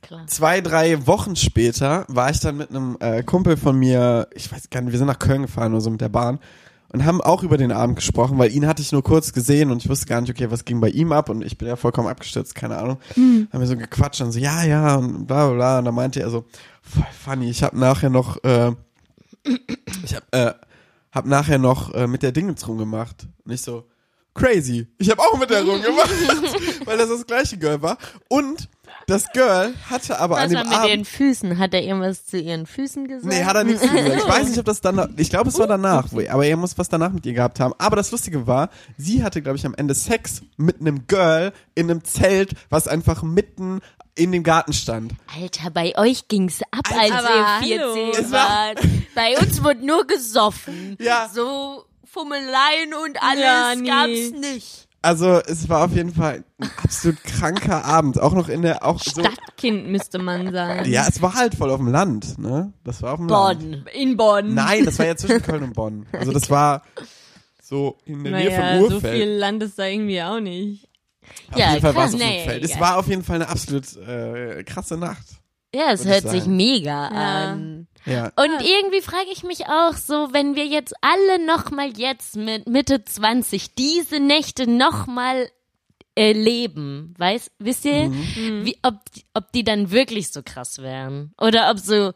[0.01, 0.27] Klar.
[0.27, 4.69] Zwei, drei Wochen später war ich dann mit einem äh, Kumpel von mir, ich weiß
[4.69, 6.39] gar nicht, wir sind nach Köln gefahren oder so mit der Bahn
[6.91, 9.83] und haben auch über den Abend gesprochen, weil ihn hatte ich nur kurz gesehen und
[9.83, 12.07] ich wusste gar nicht, okay, was ging bei ihm ab und ich bin ja vollkommen
[12.07, 12.97] abgestürzt, keine Ahnung.
[13.51, 16.21] Haben wir so gequatscht und so, ja, ja und bla bla bla und dann meinte
[16.21, 16.45] er so,
[16.81, 18.71] voll funny, ich habe nachher noch, äh,
[20.03, 20.53] ich hab, äh,
[21.11, 23.27] hab nachher noch äh, mit der Dingens rumgemacht.
[23.45, 23.85] Und ich so,
[24.33, 24.87] crazy.
[24.97, 26.09] Ich habe auch mit der rumgemacht,
[26.85, 27.97] weil das das gleiche Girl war.
[28.27, 28.69] Und
[29.07, 30.89] das Girl hatte aber an Was dem war mit Abend...
[30.89, 31.57] ihren Füßen?
[31.57, 33.25] Hat er irgendwas zu ihren Füßen gesagt?
[33.33, 33.99] Nee, hat er nichts gesagt.
[34.17, 36.77] Ich weiß nicht, ob das dann, ich glaube, es war danach, wo- aber er muss
[36.77, 37.73] was danach mit ihr gehabt haben.
[37.77, 41.89] Aber das Lustige war, sie hatte, glaube ich, am Ende Sex mit einem Girl in
[41.89, 43.79] einem Zelt, was einfach mitten
[44.15, 45.13] in dem Garten stand.
[45.39, 47.93] Alter, bei euch ging's ab, als Aber ihr hallo.
[48.13, 48.79] 14 Es war- wart.
[49.15, 50.97] Bei uns wurde nur gesoffen.
[50.99, 51.29] Ja.
[51.33, 53.87] So Fummeleien und alles Ja, nee.
[53.87, 54.87] gab's nicht.
[55.01, 58.19] Also, es war auf jeden Fall ein absolut kranker Abend.
[58.19, 59.21] Auch noch in der, auch so.
[59.21, 60.89] Stadtkind müsste man sein.
[60.91, 62.73] Ja, es war halt voll auf dem Land, ne?
[62.83, 63.59] Das war auf dem Land.
[63.61, 63.85] Bonn.
[63.93, 64.53] In Bonn.
[64.53, 66.05] Nein, das war ja zwischen Köln und Bonn.
[66.11, 66.81] Also das war
[67.63, 69.15] so in der Nähe naja, von so Urfeld.
[69.15, 70.89] viel Land ist da irgendwie auch nicht.
[71.51, 72.63] Auf Ja, jeden Fall war es auf Feld.
[72.63, 75.25] Es war auf jeden Fall eine absolut äh, krasse Nacht.
[75.73, 76.57] Ja, es hört sich sagen.
[76.57, 77.51] mega Ja.
[77.51, 77.87] an.
[78.05, 78.31] Ja.
[78.35, 83.03] Und irgendwie frage ich mich auch so, wenn wir jetzt alle nochmal jetzt mit Mitte
[83.03, 85.49] 20 diese Nächte nochmal
[86.15, 88.65] erleben, weiß, wisst ihr, Mhm.
[88.65, 88.95] wie, ob,
[89.33, 91.33] ob die dann wirklich so krass wären?
[91.39, 92.11] Oder ob so,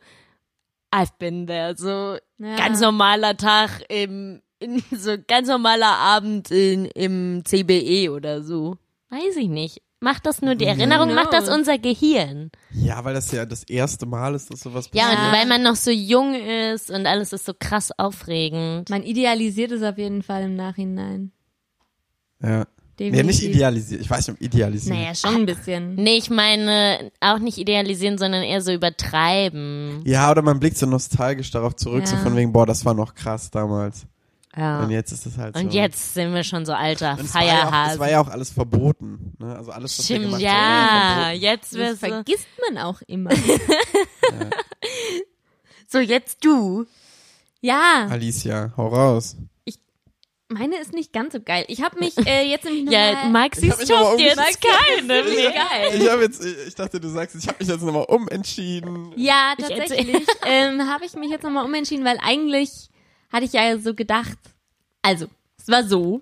[0.94, 2.56] I've been there, so Ja.
[2.58, 8.78] ganz normaler Tag im, in, so ganz normaler Abend in, im CBE oder so.
[9.10, 9.82] Weiß ich nicht.
[10.04, 12.52] Macht das nur die Erinnerung, macht das unser Gehirn.
[12.72, 15.22] ja, weil das ja das erste Mal ist, dass sowas Ja, passiert.
[15.26, 18.90] und weil man noch so jung ist und alles ist so krass aufregend.
[18.90, 21.32] Man idealisiert es auf jeden Fall im Nachhinein.
[22.42, 22.66] Ja.
[23.00, 23.26] Nee, Definitiv.
[23.26, 24.02] nicht idealisiert.
[24.02, 24.96] Ich weiß nicht, ob idealisiert.
[24.96, 25.96] Naja, schon ein bisschen.
[25.96, 30.04] Nee, ich meine auch nicht idealisieren, sondern eher so übertreiben.
[30.06, 32.22] Ja, oder man blickt so nostalgisch darauf zurück, so Ja.
[32.22, 34.06] von wegen, boah, das war noch krass damals.
[34.56, 34.84] Ja.
[34.84, 35.64] Und jetzt ist es halt so.
[35.64, 38.22] Und jetzt sind wir schon so alter Und es war, ja auch, es war ja
[38.22, 39.34] auch alles verboten.
[39.40, 39.56] Ne?
[39.56, 41.16] Also alles, was wir Stimmt, gemacht ja.
[41.24, 41.42] verboten.
[41.42, 43.32] Jetzt Das vergisst man auch immer.
[45.88, 46.86] So, jetzt du.
[47.62, 49.38] ja, Alicia, hau raus.
[50.50, 51.66] meine ist nicht ganz so geil.
[51.68, 55.52] Ich habe mich äh, jetzt nämlich noch Ja, hab mich aber stoppt jetzt keine mehr.
[55.52, 55.92] geil.
[56.02, 59.14] Ich habe jetzt, ich dachte, du sagst, ich habe mich jetzt nochmal umentschieden.
[59.18, 62.90] Ja, Ich tatsächlich ähm, habe ich mich jetzt nochmal umentschieden, weil eigentlich
[63.34, 64.38] hatte ich ja so gedacht,
[65.02, 66.22] also, es war so,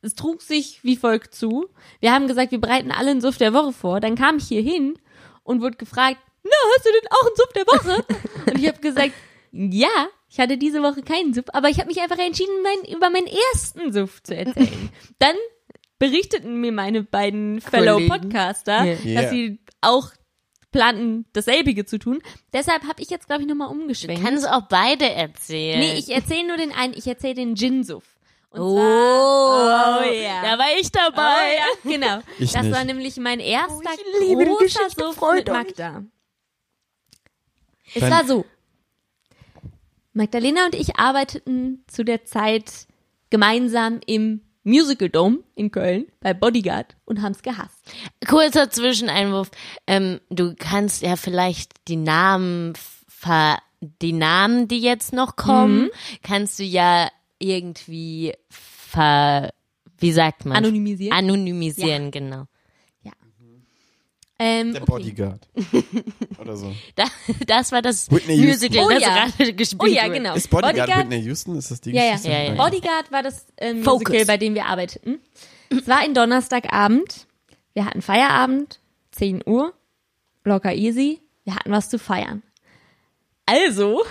[0.00, 1.68] es trug sich wie folgt zu.
[2.00, 4.00] Wir haben gesagt, wir bereiten alle einen Suff der Woche vor.
[4.00, 4.98] Dann kam ich hier hin
[5.44, 8.04] und wurde gefragt, na, hast du denn auch einen Suff der Woche?
[8.50, 9.12] und ich habe gesagt,
[9.52, 13.10] ja, ich hatte diese Woche keinen Suff, aber ich habe mich einfach entschieden, mein, über
[13.10, 14.90] meinen ersten Suff zu erzählen.
[15.18, 15.36] Dann
[15.98, 18.00] berichteten mir meine beiden Fellow.
[18.08, 18.84] Podcaster.
[18.84, 19.22] Ja.
[19.22, 20.10] dass sie auch
[20.72, 22.20] planten, dasselbige zu tun.
[22.52, 24.24] Deshalb habe ich jetzt, glaube ich, nochmal umgeschwenkt.
[24.24, 25.78] Kannst auch beide erzählen.
[25.78, 28.04] nee, ich erzähle nur den einen, ich erzähle den Gin-Suff.
[28.50, 30.42] Und Oh, zwar, oh ja.
[30.42, 31.54] da war ich Oh, dabei.
[31.56, 32.18] ja, genau.
[32.38, 32.74] Ich das nicht.
[32.74, 35.48] war nämlich mein erster ich liebe großer Suff mit.
[35.48, 36.02] Magda.
[37.94, 38.44] Es Dein- war so.
[40.14, 42.86] Magdalena und ich arbeiteten zu der Zeit
[43.30, 47.78] gemeinsam im Musical Dome in Köln bei Bodyguard und haben es gehasst.
[48.26, 49.50] Kurzer Zwischeneinwurf.
[49.86, 52.74] Ähm, du kannst ja vielleicht die Namen
[53.08, 55.90] ver die Namen, die jetzt noch kommen,
[56.22, 59.50] kannst du ja irgendwie ver
[59.98, 60.56] wie sagt man?
[60.56, 61.16] Anonymisieren.
[61.16, 62.44] Anonymisieren, genau.
[64.42, 64.90] Ähm, Der okay.
[64.90, 65.48] Bodyguard.
[66.40, 66.74] Oder so.
[66.96, 67.04] Da,
[67.46, 68.48] das war das Whitney Houston.
[68.72, 69.26] Musical, Oh das ja.
[69.28, 70.12] gerade gespielt Oh ja, wurde.
[70.14, 70.34] genau.
[70.34, 71.56] Ist Bodyguard, Bodyguard Whitney Houston?
[71.56, 72.10] Ist das die Ja, ja.
[72.12, 72.30] Geschichte?
[72.32, 72.54] Ja, ja.
[72.54, 73.82] Bodyguard war das ähm.
[73.82, 75.20] Musical, bei dem wir arbeiteten.
[75.70, 77.26] Es war ein Donnerstagabend.
[77.74, 78.80] Wir hatten Feierabend,
[79.12, 79.72] 10 Uhr,
[80.44, 81.20] locker easy.
[81.44, 82.42] Wir hatten was zu feiern.
[83.46, 84.02] Also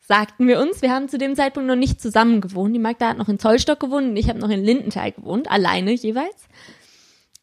[0.00, 2.74] sagten wir uns, wir haben zu dem Zeitpunkt noch nicht zusammen gewohnt.
[2.74, 5.92] Die Magda hat noch in Zollstock gewohnt und ich habe noch in Lindenthal gewohnt, alleine
[5.92, 6.48] jeweils.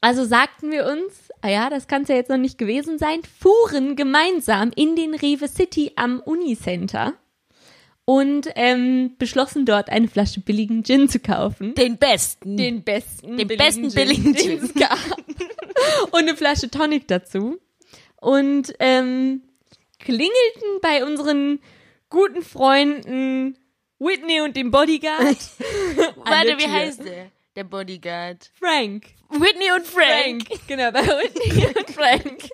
[0.01, 3.95] Also sagten wir uns, ja, das kann es ja jetzt noch nicht gewesen sein, fuhren
[3.95, 7.13] gemeinsam in den Rewe City am Unicenter
[8.05, 11.75] und ähm, beschlossen dort eine Flasche billigen Gin zu kaufen.
[11.75, 12.55] Den besten.
[12.55, 14.97] Den besten, Den besten billigen den es gab.
[16.11, 17.59] und eine Flasche Tonic dazu.
[18.21, 19.41] Und ähm,
[19.99, 21.59] klingelten bei unseren
[22.09, 23.57] guten Freunden
[23.99, 25.19] Whitney und dem Bodyguard.
[26.15, 27.31] Warte, wie heißt der?
[27.57, 28.51] Der Bodyguard.
[28.59, 29.07] Frank.
[29.31, 30.47] Whitney und Frank.
[30.67, 32.49] Genau, bei Whitney und Frank.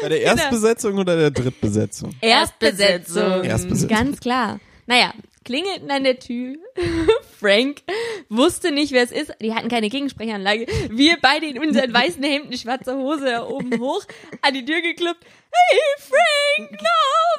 [0.00, 2.14] Bei der Erstbesetzung oder der Drittbesetzung?
[2.20, 3.42] Erstbesetzung.
[3.42, 3.88] Erstbesetzung.
[3.88, 4.60] Ganz klar.
[4.86, 5.12] Naja,
[5.44, 6.54] klingelten an der Tür.
[7.40, 7.82] Frank
[8.28, 9.32] wusste nicht, wer es ist.
[9.42, 10.66] Die hatten keine Gegensprechanlage.
[10.90, 14.04] Wir beide in unseren weißen Hemden, schwarze Hose oben hoch,
[14.42, 15.24] an die Tür geklopft.
[15.50, 16.88] Hey, Frank, na,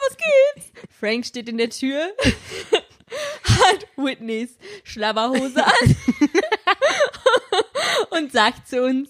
[0.05, 0.71] was geht's?
[0.99, 2.13] Frank steht in der Tür,
[3.43, 5.95] hat Whitneys Schlabberhose an
[8.11, 9.09] und sagt zu uns,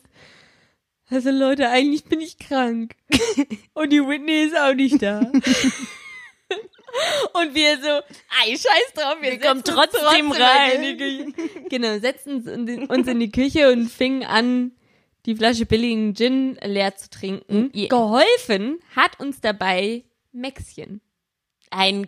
[1.10, 2.96] also Leute, eigentlich bin ich krank.
[3.74, 5.20] Und die Whitney ist auch nicht da.
[7.34, 7.88] Und wir so,
[8.42, 11.34] ei, scheiß drauf, wir, Wir kommen trotzdem in rein.
[11.70, 14.72] Genau, setzen uns in die- Küche und fingen an,
[15.26, 17.70] die Flasche billigen Gin leer zu trinken.
[17.74, 17.88] Ja.
[17.90, 21.02] Geholfen hat uns dabei Maxchen.
[21.70, 22.08] Ein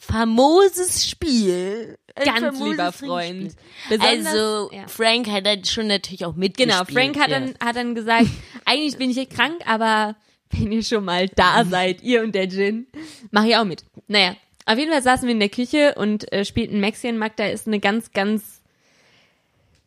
[0.00, 1.96] famoses Spiel.
[2.14, 2.92] Ein Ganz lieber.
[2.92, 3.54] Freund.
[3.98, 4.88] Also, ja.
[4.88, 6.76] Frank hat dann schon natürlich auch mitgespielt.
[6.76, 7.40] Genau, Frank hat, ja.
[7.40, 8.26] dann, hat dann gesagt,
[8.64, 10.16] eigentlich bin ich echt krank, aber
[10.50, 12.86] wenn ihr schon mal da seid, ihr und der Gin,
[13.30, 13.84] mach ich auch mit.
[14.08, 14.34] Naja,
[14.66, 17.18] auf jeden Fall saßen wir in der Küche und äh, spielten Maxien.
[17.18, 18.59] Magda ist eine ganz, ganz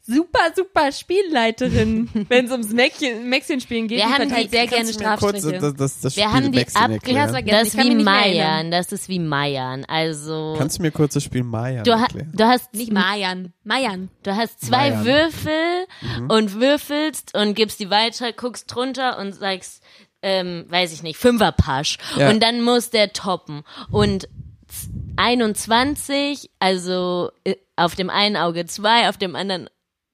[0.05, 3.99] super, super Spielleiterin, wenn es ums Maxien-Spielen geht.
[3.99, 5.59] Wir haben die- sehr gerne Kannst du mir kurz Strafstriche.
[5.59, 7.45] das, das, das Wir Spiel haben die Maxine ab- erklären?
[7.47, 7.95] Ja, das ist wie.
[8.03, 9.85] Meiern, das ist wie Meiern.
[9.85, 12.31] Also, Kannst du mir kurz das Spiel Maya du, ha erklären?
[12.33, 14.09] du hast Nicht Mayan, Mayan.
[14.23, 15.05] Du hast zwei Meiern.
[15.05, 15.85] Würfel
[16.29, 19.81] und würfelst und gibst die weiter, guckst drunter und sagst,
[20.21, 21.97] ähm, weiß ich nicht, Fünferpasch.
[22.17, 22.29] Ja.
[22.29, 23.63] Und dann muss der toppen.
[23.91, 24.23] Und
[24.67, 29.69] z- 21, also äh, auf dem einen Auge zwei, auf dem anderen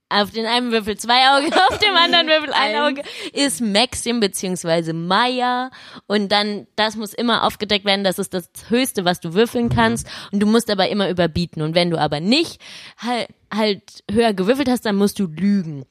[0.10, 3.04] auf den einen Würfel zwei Augen, auf dem anderen Würfel ein Auge.
[3.34, 5.72] Ist Maxim beziehungsweise Maya.
[6.08, 10.08] Und dann das muss immer aufgedeckt werden, das ist das Höchste, was du würfeln kannst.
[10.32, 11.62] Und du musst aber immer überbieten.
[11.62, 12.60] Und wenn du aber nicht
[12.98, 15.86] halt, halt höher gewürfelt hast, dann musst du lügen.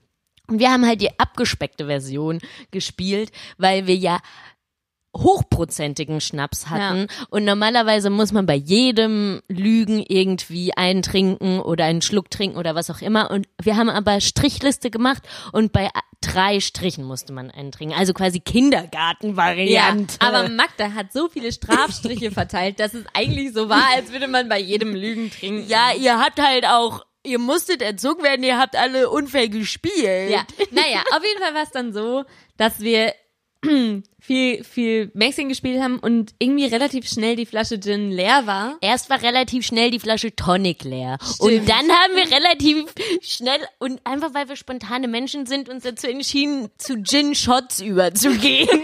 [0.49, 4.19] Und wir haben halt die abgespeckte Version gespielt, weil wir ja
[5.17, 12.03] hochprozentigen Schnaps hatten und normalerweise muss man bei jedem Lügen irgendwie einen trinken oder einen
[12.03, 15.89] Schluck trinken oder was auch immer und wir haben aber Strichliste gemacht und bei
[16.21, 20.17] drei Strichen musste man einen trinken, also quasi Ja, Kindergartenvariante.
[20.21, 24.49] aber Magda hat so viele Strafstriche verteilt, dass es eigentlich so war, als würde man
[24.49, 25.69] bei jedem Lügen trinken.
[25.69, 30.31] ja, ihr habt halt auch, ihr musstet erzogen werden, ihr habt alle unfair gespielt.
[30.31, 32.25] Ja, naja, auf jeden Fall war es dann so,
[32.57, 33.13] dass wir
[34.21, 38.77] viel, viel Maxing gespielt haben und irgendwie relativ schnell die Flasche Gin leer war.
[38.81, 41.19] Erst war relativ schnell die Flasche Tonic leer.
[41.39, 46.07] Und dann haben wir relativ schnell und einfach weil wir spontane Menschen sind, uns dazu
[46.07, 48.69] entschieden, zu Gin-Shots überzugehen.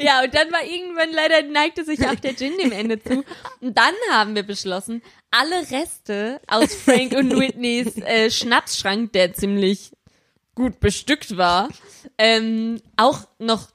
[0.00, 3.24] Ja, und dann war irgendwann leider neigte sich auch der Gin dem Ende zu.
[3.60, 9.92] Und dann haben wir beschlossen, alle Reste aus Frank und Whitneys äh, Schnapsschrank, der ziemlich
[10.58, 11.68] gut bestückt war,
[12.18, 13.68] ähm, auch noch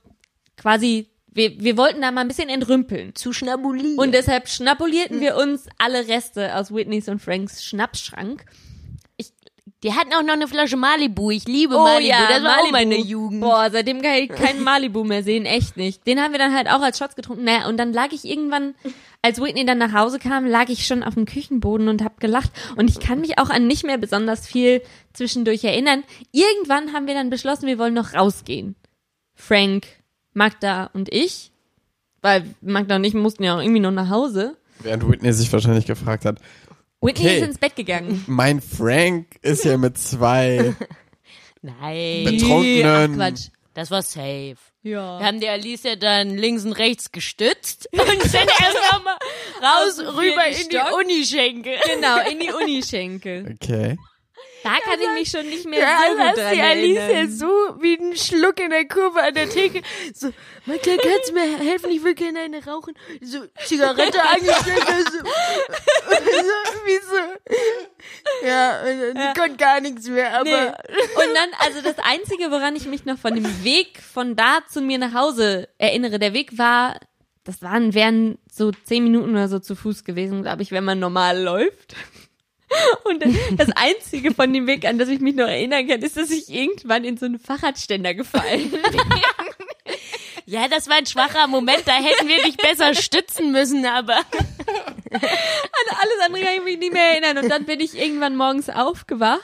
[0.57, 3.15] quasi, wir, wir wollten da mal ein bisschen entrümpeln.
[3.15, 3.97] zu schnabulieren.
[3.97, 8.45] Und deshalb schnapulierten wir uns alle Reste aus Whitneys und Franks Schnapsschrank.
[9.83, 11.29] Die hatten auch noch eine Flasche Malibu.
[11.31, 12.09] Ich liebe Oh Malibu.
[12.09, 12.67] ja, das war Malibu.
[12.67, 13.41] auch meine Jugend.
[13.41, 16.05] Boah, seitdem kann ich keinen Malibu mehr sehen, echt nicht.
[16.07, 17.43] Den haben wir dann halt auch als Shots getrunken.
[17.43, 18.75] Naja, und dann lag ich irgendwann,
[19.21, 22.51] als Whitney dann nach Hause kam, lag ich schon auf dem Küchenboden und hab gelacht.
[22.77, 24.81] Und ich kann mich auch an nicht mehr besonders viel
[25.13, 26.03] zwischendurch erinnern.
[26.31, 28.75] Irgendwann haben wir dann beschlossen, wir wollen noch rausgehen.
[29.35, 29.85] Frank,
[30.33, 31.51] Magda und ich.
[32.21, 34.55] Weil Magda und ich mussten ja auch irgendwie noch nach Hause.
[34.79, 36.37] Während Whitney sich wahrscheinlich gefragt hat,
[37.03, 37.37] Whitney Okay.
[37.39, 38.23] ist ins Bett gegangen.
[38.27, 40.73] mein Frank ist ja mit zwei
[41.61, 42.25] Nein.
[42.25, 43.11] Betrunkenen.
[43.13, 43.47] Ach, Quatsch.
[43.73, 44.55] Das war safe.
[44.83, 45.19] Ja.
[45.19, 49.15] Wir haben die Alicia dann links und rechts gestützt und sind erst nochmal
[49.61, 50.97] raus Aus dem rüber in die Stock.
[50.99, 51.71] Unischenke.
[51.95, 53.55] Genau, in die Unischenkel.
[53.61, 53.97] Okay.
[54.63, 57.31] Da kann ich mich schon nicht mehr Ja, so gut dran die erinnern.
[57.31, 57.45] so
[57.81, 59.81] wie ein Schluck in der Kurve an der Theke.
[60.13, 60.31] So,
[60.65, 61.91] Michael, kannst du mir helfen?
[61.91, 62.93] Ich will gerne eine rauchen.
[63.21, 64.83] So, Zigarette angestellt.
[65.11, 65.23] So, so,
[66.85, 68.47] wie so.
[68.47, 70.43] Ja, und dann konnte gar nichts mehr, aber.
[70.43, 70.67] Nee.
[70.67, 74.81] Und dann, also das Einzige, woran ich mich noch von dem Weg von da zu
[74.81, 76.99] mir nach Hause erinnere, der Weg war,
[77.43, 80.99] das waren, wären so zehn Minuten oder so zu Fuß gewesen, glaube ich, wenn man
[80.99, 81.95] normal läuft.
[83.03, 83.23] Und
[83.57, 86.49] das Einzige von dem Weg, an das ich mich noch erinnern kann, ist, dass ich
[86.49, 88.81] irgendwann in so einen Fahrradständer gefallen bin.
[90.45, 94.17] Ja, das war ein schwacher Moment, da hätten wir dich besser stützen müssen, aber.
[94.17, 94.21] An
[95.13, 97.37] alles andere kann ich mich nicht mehr erinnern.
[97.43, 99.41] Und dann bin ich irgendwann morgens aufgewacht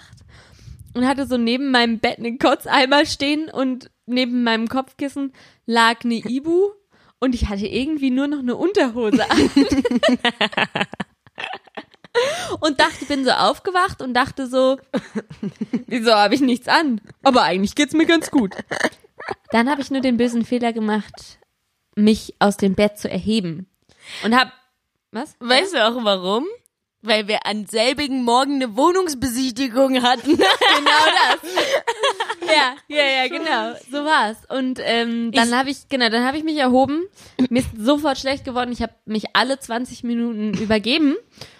[0.93, 5.31] und hatte so neben meinem Bett einen Kotzeimer stehen und neben meinem Kopfkissen
[5.65, 6.71] lag eine Ibu
[7.19, 9.49] und ich hatte irgendwie nur noch eine Unterhose an.
[12.59, 14.77] Und dachte, bin so aufgewacht und dachte so,
[15.87, 17.01] wieso habe ich nichts an?
[17.23, 18.55] Aber eigentlich geht's mir ganz gut.
[19.51, 21.39] Dann habe ich nur den bösen Fehler gemacht,
[21.95, 23.67] mich aus dem Bett zu erheben.
[24.23, 24.51] Und hab,
[25.11, 25.35] was?
[25.39, 26.45] Weißt du auch warum?
[27.01, 30.37] Weil wir an selbigen Morgen eine Wohnungsbesichtigung hatten.
[30.79, 30.91] Genau
[31.41, 31.51] das.
[32.47, 33.77] ja, ja, ja, genau.
[33.91, 34.37] So war's.
[34.49, 37.03] Und ähm, dann habe ich, genau, dann habe ich mich erhoben.
[37.49, 38.71] Mir ist sofort schlecht geworden.
[38.71, 41.15] Ich habe mich alle 20 Minuten übergeben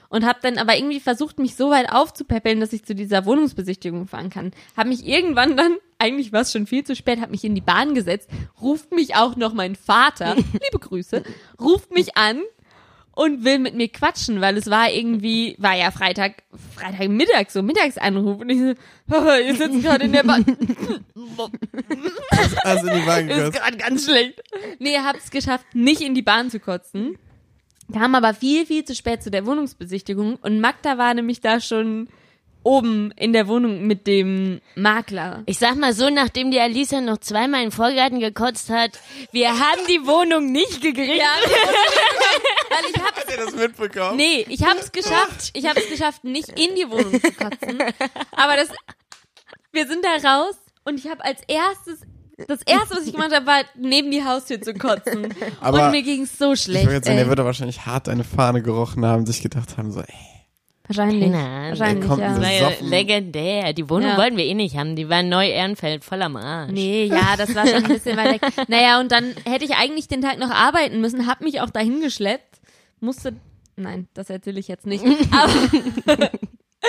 [0.10, 4.08] und habe dann aber irgendwie versucht, mich so weit aufzupäppeln, dass ich zu dieser Wohnungsbesichtigung
[4.08, 4.52] fahren kann.
[4.76, 7.62] Habe mich irgendwann dann, eigentlich war es schon viel zu spät, habe mich in die
[7.62, 8.30] Bahn gesetzt,
[8.62, 11.24] ruft mich auch noch mein Vater, liebe Grüße,
[11.60, 12.42] ruft mich an
[13.12, 16.44] und will mit mir quatschen, weil es war irgendwie, war ja Freitag,
[16.76, 18.74] Freitagmittag, so Mittagsanruf und ich so,
[19.08, 20.46] Papa, ihr sitzt gerade in der Bahn.
[22.64, 23.60] Also in die Wagen Ist gekotzt.
[23.60, 24.42] gerade ganz schlecht.
[24.80, 27.18] Nee, hab's geschafft, nicht in die Bahn zu kotzen.
[27.94, 32.08] Kam aber viel, viel zu spät zu der Wohnungsbesichtigung und Magda war nämlich da schon
[32.62, 35.44] oben in der Wohnung mit dem Makler.
[35.46, 39.00] Ich sag mal so, nachdem die Alicia noch zweimal in den Vorgarten gekotzt hat,
[39.32, 41.18] wir haben die Wohnung nicht gekriegt.
[41.18, 41.32] Ja,
[42.70, 44.18] weil ich hab, Habt ihr das mitbekommen?
[44.18, 47.82] nee, ich hab's geschafft, ich hab's geschafft, nicht in die Wohnung zu kotzen.
[48.34, 48.70] Aber das,
[49.72, 52.02] wir sind da raus und ich habe als erstes,
[52.48, 55.34] das erste, was ich gemacht habe, war neben die Haustür zu kotzen.
[55.62, 56.86] Aber und mir ging's so Ich schlecht.
[56.86, 57.24] würde jetzt sagen, ey.
[57.24, 60.06] der würde wahrscheinlich hart eine Fahne gerochen haben, sich gedacht haben, so, ey,
[60.88, 61.24] Wahrscheinlich.
[61.32, 61.70] Ahnung.
[61.70, 62.36] Wahrscheinlich, kommt ja.
[62.36, 63.74] so- ja legendär.
[63.74, 64.18] Die Wohnung Ja.
[64.18, 64.96] wollten wir eh nicht haben.
[64.96, 66.72] Die war Neu-Ehrenfeld voll am Arsch.
[66.72, 68.52] Nee, ja, das war schon ein bisschen weit weg.
[68.68, 72.02] Naja, und dann hätte ich eigentlich den Tag noch arbeiten müssen, hab mich auch dahin
[72.02, 72.60] geschleppt,
[73.02, 73.36] musste,
[73.76, 76.32] nein, das erzähle ich jetzt nicht, aber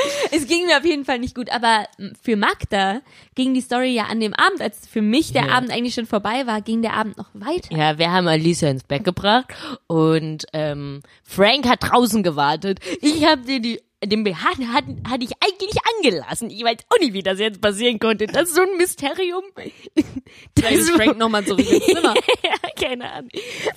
[0.31, 1.87] es ging mir auf jeden Fall nicht gut, aber
[2.23, 3.01] für Magda
[3.35, 5.53] ging die Story ja an dem Abend, als für mich der Ja.
[5.53, 7.75] Abend eigentlich schon vorbei war, ging der Abend noch weiter.
[7.77, 9.53] Ja, wir haben Alicia ins Bett gebracht
[9.87, 12.81] und ähm, Frank hat draußen gewartet.
[13.01, 16.49] Ich habe dir die den BH hat, hatte ich eigentlich angelassen.
[16.51, 18.27] Ich weiß auch nicht, wie das jetzt passieren konnte.
[18.27, 19.45] Das ist so ein Mysterium.
[20.55, 22.15] Das ist Frank nochmal zurück ins Zimmer.
[22.45, 23.31] ja, keine Ahnung.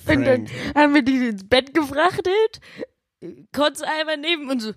[0.06, 2.60] Und dann haben wir die ins Bett gefrachtet,
[3.52, 4.72] Kotzeimer neben und so,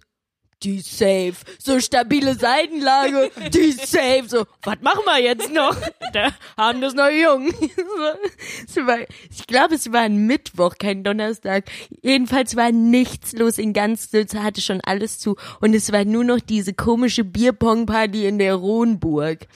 [0.63, 1.35] die ist safe.
[1.59, 4.23] So stabile Seitenlage, die ist safe.
[4.27, 5.75] So, was machen wir jetzt noch?
[6.13, 7.51] Da haben das noch jung.
[7.51, 11.65] So, es war, ich glaube, es war ein Mittwoch, kein Donnerstag.
[12.01, 15.35] Jedenfalls war nichts los in ganz Sülz, hatte schon alles zu.
[15.59, 19.47] Und es war nur noch diese komische Bierpong-Party in der Rohnburg.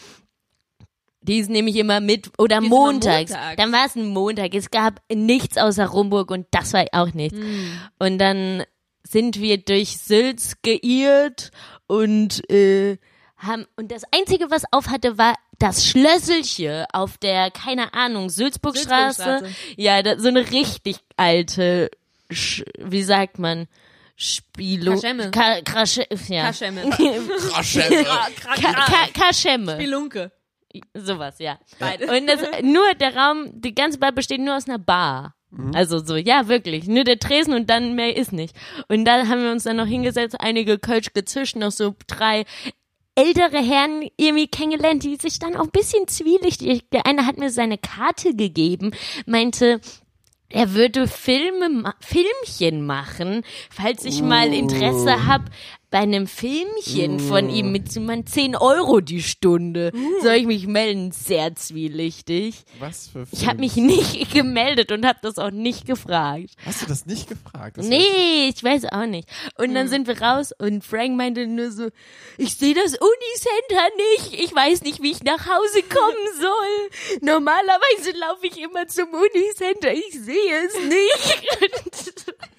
[1.22, 3.32] Die ist nämlich immer mit oder montags.
[3.32, 3.56] montags.
[3.58, 4.54] Dann war es ein Montag.
[4.54, 7.38] Es gab nichts außer Rumburg und das war auch nichts.
[8.00, 8.64] Und dann
[9.04, 11.52] sind wir durch Sülz geirrt
[11.88, 12.98] und äh,
[13.38, 19.24] haben und das einzige, was auf hatte, war das Schlösselche auf der keine Ahnung Sülzburgstraße.
[19.24, 19.76] Sülzburgstraße.
[19.78, 21.92] Ja, da, so eine richtig alte,
[22.32, 23.68] Sch, wie sagt man?
[24.16, 24.94] Spilo.
[24.94, 25.32] Kaschemme.
[25.32, 26.44] Ka, Krasche, ja.
[26.44, 26.84] Kaschemme.
[27.54, 28.04] Raschemme.
[28.04, 29.78] Ka, Ka, Kaschemme.
[30.94, 31.60] Sowas, ja.
[31.80, 32.06] Beide.
[32.06, 35.36] Und das, nur der Raum, die ganze Bar besteht nur aus einer Bar.
[35.74, 36.88] Also so, ja, wirklich.
[36.88, 38.56] Nur der Tresen und dann mehr ist nicht.
[38.88, 42.46] Und da haben wir uns dann noch hingesetzt, einige Kölsch gezischt, noch so drei
[43.16, 47.50] ältere Herren irgendwie kennengelernt, die sich dann auch ein bisschen zwielichtig, der eine hat mir
[47.50, 48.92] seine Karte gegeben,
[49.26, 49.82] meinte,
[50.50, 55.44] er würde Filme, Filmchen machen, falls ich mal Interesse hab
[55.92, 59.92] bei einem Filmchen von ihm mit so man 10 Euro die Stunde.
[60.22, 61.12] Soll ich mich melden?
[61.12, 62.64] Sehr zwielichtig.
[62.80, 66.52] Was für Ich habe mich nicht gemeldet und habe das auch nicht gefragt.
[66.66, 67.78] Hast du das nicht gefragt?
[67.78, 69.28] Das Nee, ich weiß auch nicht.
[69.58, 71.90] Und dann sind wir raus und Frank meinte nur so,
[72.38, 74.42] ich sehe das Unicenter nicht.
[74.42, 77.20] Ich weiß nicht, wie ich nach Hause kommen soll.
[77.22, 79.92] Normalerweise laufe ich immer zum Unicenter.
[79.94, 82.34] Ich sehe es nicht.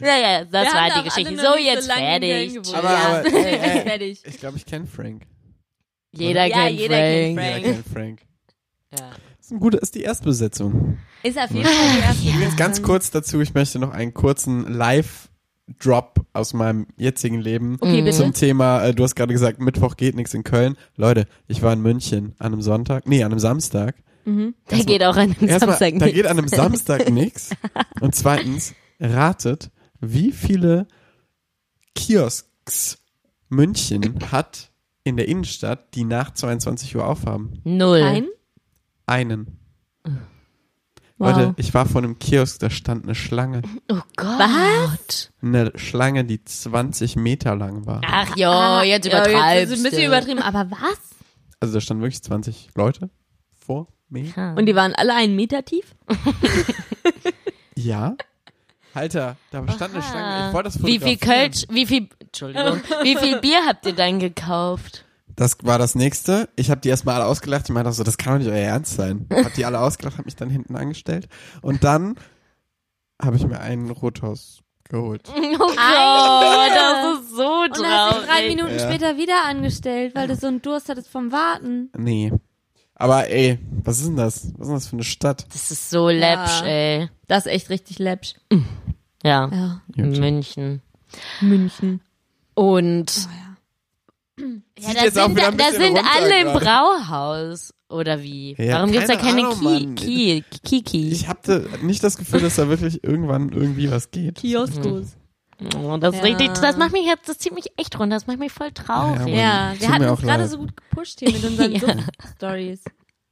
[0.00, 1.36] Naja, das Wir war die Geschichte.
[1.36, 2.58] So, jetzt Köln fertig.
[2.74, 3.80] Aber- ja, aber, ey, ey.
[3.82, 4.22] fertig.
[4.24, 5.22] Ich glaube, ich kenne Frank.
[6.12, 7.10] Jeder Ja, kennt jeder Frank.
[7.14, 7.56] kennt Frank.
[7.56, 8.20] Jeder kennt Frank.
[8.98, 9.10] Ja.
[9.38, 10.98] Das ist, ein guter, ist die Erstbesetzung.
[11.22, 12.28] Ist auf jeden Fall die erste.
[12.28, 18.02] Übrigens ganz kurz dazu, ich möchte noch einen kurzen Live-Drop aus meinem jetzigen Leben Okay,
[18.02, 18.16] bitte.
[18.16, 20.76] zum Thema, äh, du hast gerade gesagt, Mittwoch geht nichts in Köln.
[20.96, 23.96] Leute, ich war in München an einem Sonntag, nee, an einem Samstag.
[24.68, 26.14] Da geht auch an einem Erstmal, Samstag da nichts.
[26.16, 27.50] geht an einem Samstag nichts.
[28.00, 29.70] Und zweitens, ratet,
[30.00, 30.86] wie viele
[31.94, 32.98] Kiosks
[33.48, 34.70] München hat
[35.04, 37.60] in der Innenstadt, die nach 22 Uhr aufhaben?
[37.64, 38.02] Null.
[38.02, 38.26] Ein?
[39.06, 39.58] Einen.
[41.18, 41.36] Wow.
[41.36, 43.60] Leute, ich war vor einem Kiosk, da stand eine Schlange.
[43.90, 45.32] Oh Gott.
[45.42, 48.00] Eine Schlange, die 20 Meter lang war.
[48.06, 50.98] Ach jo, Ah, jetzt ja, übertreibst Jetzt ist ein bisschen übertrieben, aber was?
[51.60, 53.10] Also da standen wirklich 20 Leute
[53.52, 53.88] vor
[54.36, 54.54] Ah.
[54.54, 55.94] Und die waren alle einen Meter tief?
[57.76, 58.14] Ja.
[58.92, 60.48] Alter, da stand eine Schlange.
[60.48, 61.16] Ich wollte das Wie viel.
[61.16, 65.04] Kölsch, wie viel, Entschuldigung, wie viel Bier habt ihr dann gekauft?
[65.36, 66.48] Das war das nächste.
[66.56, 67.66] Ich habe die erstmal alle ausgelacht.
[67.68, 69.26] Ich meinte auch so, das kann doch nicht euer Ernst sein.
[69.32, 71.28] Hab die alle ausgelacht, habe mich dann hinten angestellt.
[71.62, 72.16] Und dann
[73.22, 75.22] habe ich mir einen Rothaus geholt.
[75.32, 78.48] Oh Gott, das ist so Und dann hast du dich drei traurig.
[78.56, 78.78] Minuten Ja.
[78.80, 81.90] später wieder angestellt, weil du so einen Durst hattest vom Warten.
[81.96, 82.32] Nee.
[83.00, 84.52] Aber ey, was ist denn das?
[84.58, 85.46] Was ist denn das für eine Stadt?
[85.52, 86.66] Das ist so läppsch, Ja.
[86.66, 87.08] ey.
[87.26, 88.34] Das ist echt richtig läppsch.
[89.24, 89.80] Ja, Ja.
[89.96, 90.82] München.
[91.40, 92.00] München.
[92.54, 94.46] Und Oh, ja.
[94.78, 96.52] ja, da sind, da, da sind alle im.
[96.52, 97.74] Brauhaus.
[97.88, 98.54] Oder wie?
[98.56, 100.44] Ja, Warum gibt's da keine Ahnung, Ki.
[100.48, 101.10] Ki Kiki?
[101.10, 104.36] Ich hatte nicht das Gefühl, dass da wirklich irgendwann irgendwie was geht.
[104.36, 105.16] Kioskos.
[105.76, 106.26] Oh, das ist Ja.
[106.26, 109.28] richtig, das macht mich jetzt, das zieht mich echt runter, das macht mich voll traurig.
[109.34, 111.94] Ja, Ja, wir hatten uns gerade so gut gepusht hier mit unseren Ja.
[112.36, 112.82] Stories.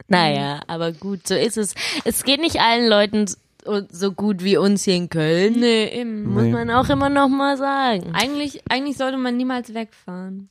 [0.08, 1.74] Naja, aber gut, so ist es.
[2.04, 3.26] Es geht nicht allen Leuten
[3.90, 5.60] so- gut wie uns hier in Köln.
[5.60, 6.24] Nee, eben.
[6.32, 6.50] Muss Nee.
[6.52, 8.12] man auch immer noch mal sagen.
[8.14, 10.48] Eigentlich, eigentlich sollte man niemals wegfahren.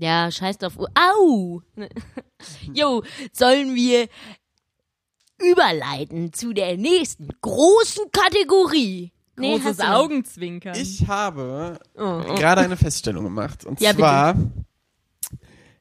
[0.00, 0.76] Ja, scheiß drauf.
[0.94, 1.62] Au!
[2.72, 3.02] Jo,
[3.32, 4.08] sollen wir
[5.40, 9.12] überleiten zu der nächsten großen Kategorie?
[9.38, 9.78] Nee, noch?
[9.80, 10.74] Augenzwinkern.
[10.76, 12.20] Ich habe oh.
[12.34, 13.64] gerade eine Feststellung gemacht.
[13.64, 14.34] Und Ja, zwar,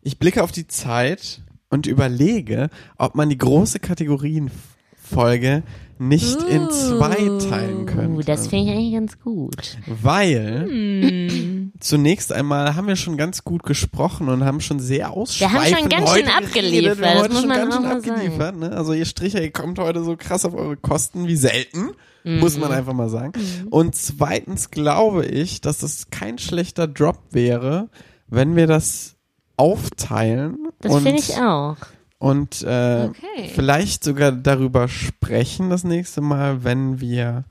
[0.02, 5.64] ich blicke auf die Zeit und überlege, ob man die große Kategorienfolge
[6.00, 7.16] nicht in zwei
[7.50, 8.24] teilen Uh, könnte.
[8.26, 9.78] das finde ich eigentlich ganz gut.
[9.88, 11.72] Weil Hm.
[11.80, 15.78] zunächst einmal haben wir schon ganz gut gesprochen und haben schon sehr ausschweifend Wir haben
[15.80, 17.00] schon ganz schön abgeliefert.
[17.00, 18.58] Wir haben heute schon ganz schön abgeliefert.
[18.58, 18.72] Ne?
[18.72, 21.92] Also ihr Stricher, ihr kommt heute so krass auf eure Kosten wie selten.
[22.24, 22.40] Mhm.
[22.40, 23.34] Muss man einfach mal sagen.
[23.70, 27.90] Und zweitens glaube ich, dass das kein schlechter Drop wäre,
[28.28, 29.16] wenn wir das
[29.56, 31.78] aufteilen Das finde ich auch.
[32.20, 33.52] Und äh, Okay.
[33.54, 37.46] vielleicht sogar darüber sprechen das nächste Mal, wenn wir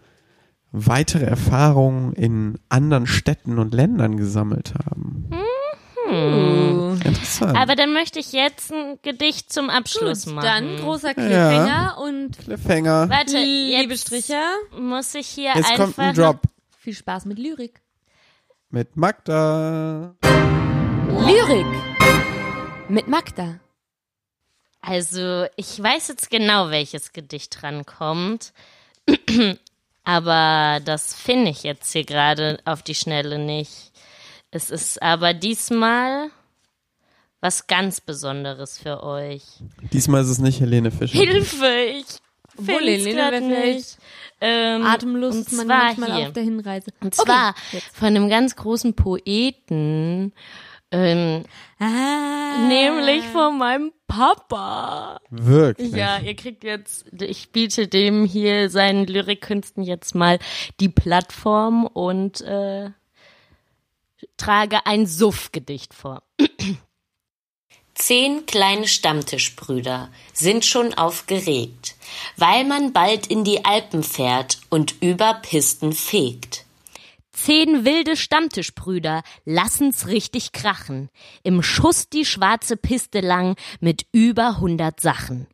[0.72, 5.30] weitere Erfahrungen in anderen Städten und Ländern gesammelt haben.
[6.08, 6.94] Uh.
[7.04, 7.56] Interessant.
[7.56, 10.44] Aber dann möchte ich jetzt ein Gedicht zum Abschluss Gut, machen.
[10.46, 13.08] dann großer Cliffhanger und Cliffhanger.
[13.08, 14.42] Warte, liebe Stricher,
[14.78, 16.40] muss ich hier Jetzt einfach kommt ein Drop
[16.78, 17.80] viel Spaß mit Lyrik.
[18.70, 20.14] mit Magda.
[21.08, 21.66] Lyrik
[22.88, 23.58] mit Magda.
[24.88, 28.52] Also, ich weiß jetzt genau, welches Gedicht drankommt.
[30.04, 33.90] aber das finde ich jetzt hier gerade auf die Schnelle nicht.
[34.52, 36.30] Es ist aber diesmal
[37.40, 39.42] was ganz Besonderes für euch.
[39.92, 41.18] Diesmal ist es nicht Helene Fischer.
[41.18, 41.66] Hilfe,
[41.98, 42.06] ich
[42.56, 43.40] Obwohl, finde es Helene
[43.74, 43.98] nicht.
[44.40, 46.26] Ähm, Atemlos und ist man zwar manchmal hier.
[46.28, 46.92] auf der Hinreise.
[47.00, 50.32] Und zwar Okay, von einem ganz großen Poeten,
[50.92, 51.44] ähm,
[51.80, 52.58] Ah.
[52.68, 55.20] nämlich von meinem Papa.
[55.30, 55.92] Wirklich.
[55.92, 60.38] Ja, ihr kriegt jetzt, ich biete dem hier seinen Lyrikkünsten jetzt mal
[60.80, 62.90] die Plattform und äh,
[64.36, 66.22] trage ein Suff-Gedicht vor.
[67.94, 71.96] Zehn kleine Stammtischbrüder sind schon aufgeregt,
[72.36, 76.65] weil man bald in die Alpen fährt und über Pisten fegt.
[77.36, 81.10] Zehn wilde Stammtischbrüder lassen's richtig krachen.
[81.42, 85.46] Im Schuss die schwarze Piste lang mit über hundert Sachen.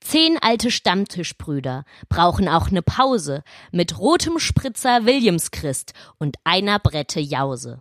[0.00, 7.80] Zehn alte Stammtischbrüder brauchen auch ne Pause mit rotem Spritzer Williamschrist und einer Brette Jause.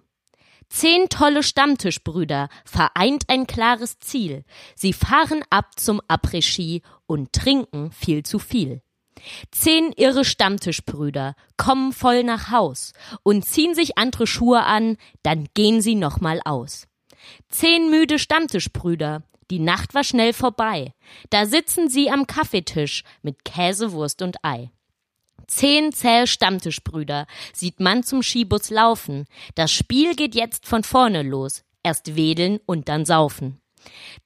[0.70, 4.46] Zehn tolle Stammtischbrüder vereint ein klares Ziel.
[4.76, 8.84] Sie fahren ab zum Après-Ski und trinken viel zu viel.
[9.52, 12.94] Zehn irre Stammtischbrüder kommen voll nach Haus
[13.24, 16.88] und ziehen sich andere Schuhe an, dann gehen sie nochmal aus.
[17.50, 20.94] Zehn müde Stammtischbrüder, die Nacht war schnell vorbei.
[21.30, 24.72] Da sitzen sie am Kaffeetisch mit Käse, Wurst und Ei.
[25.48, 29.26] Zehn zäh Stammtischbrüder sieht man zum Skibus laufen.
[29.56, 31.64] Das Spiel geht jetzt von vorne los.
[31.82, 33.60] Erst wedeln und dann saufen.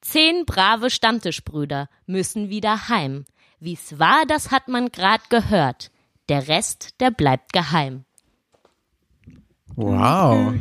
[0.02, 3.24] Zehn brave Stammtischbrüder müssen wieder heim.
[3.64, 5.90] Wie's war, das hat man grad gehört.
[6.28, 8.04] Der Rest, der bleibt geheim.
[9.74, 10.52] Wow.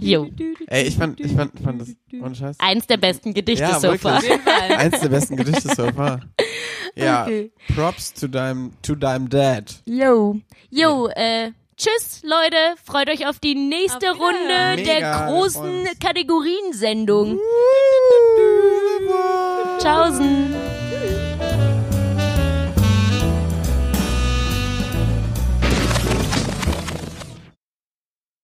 [0.00, 0.30] Jo,
[0.66, 2.56] Ey, ich fand, ich fand, fand das, ohne Scheiß.
[2.58, 4.22] eins der besten Gedichte Ja, so far.
[4.78, 6.20] Eins der besten Gedichte so far.
[6.98, 7.52] Ja, Okay.
[7.74, 9.82] Props to deinem, to deinem Dad.
[9.84, 10.40] Yo.
[10.70, 12.56] Jo, äh, tschüss, Leute.
[12.82, 15.84] Freut euch auf die nächste Auf Runde der Mega, wir großen.
[16.00, 17.38] Kategoriensendung.
[19.78, 20.75] Tschaußen.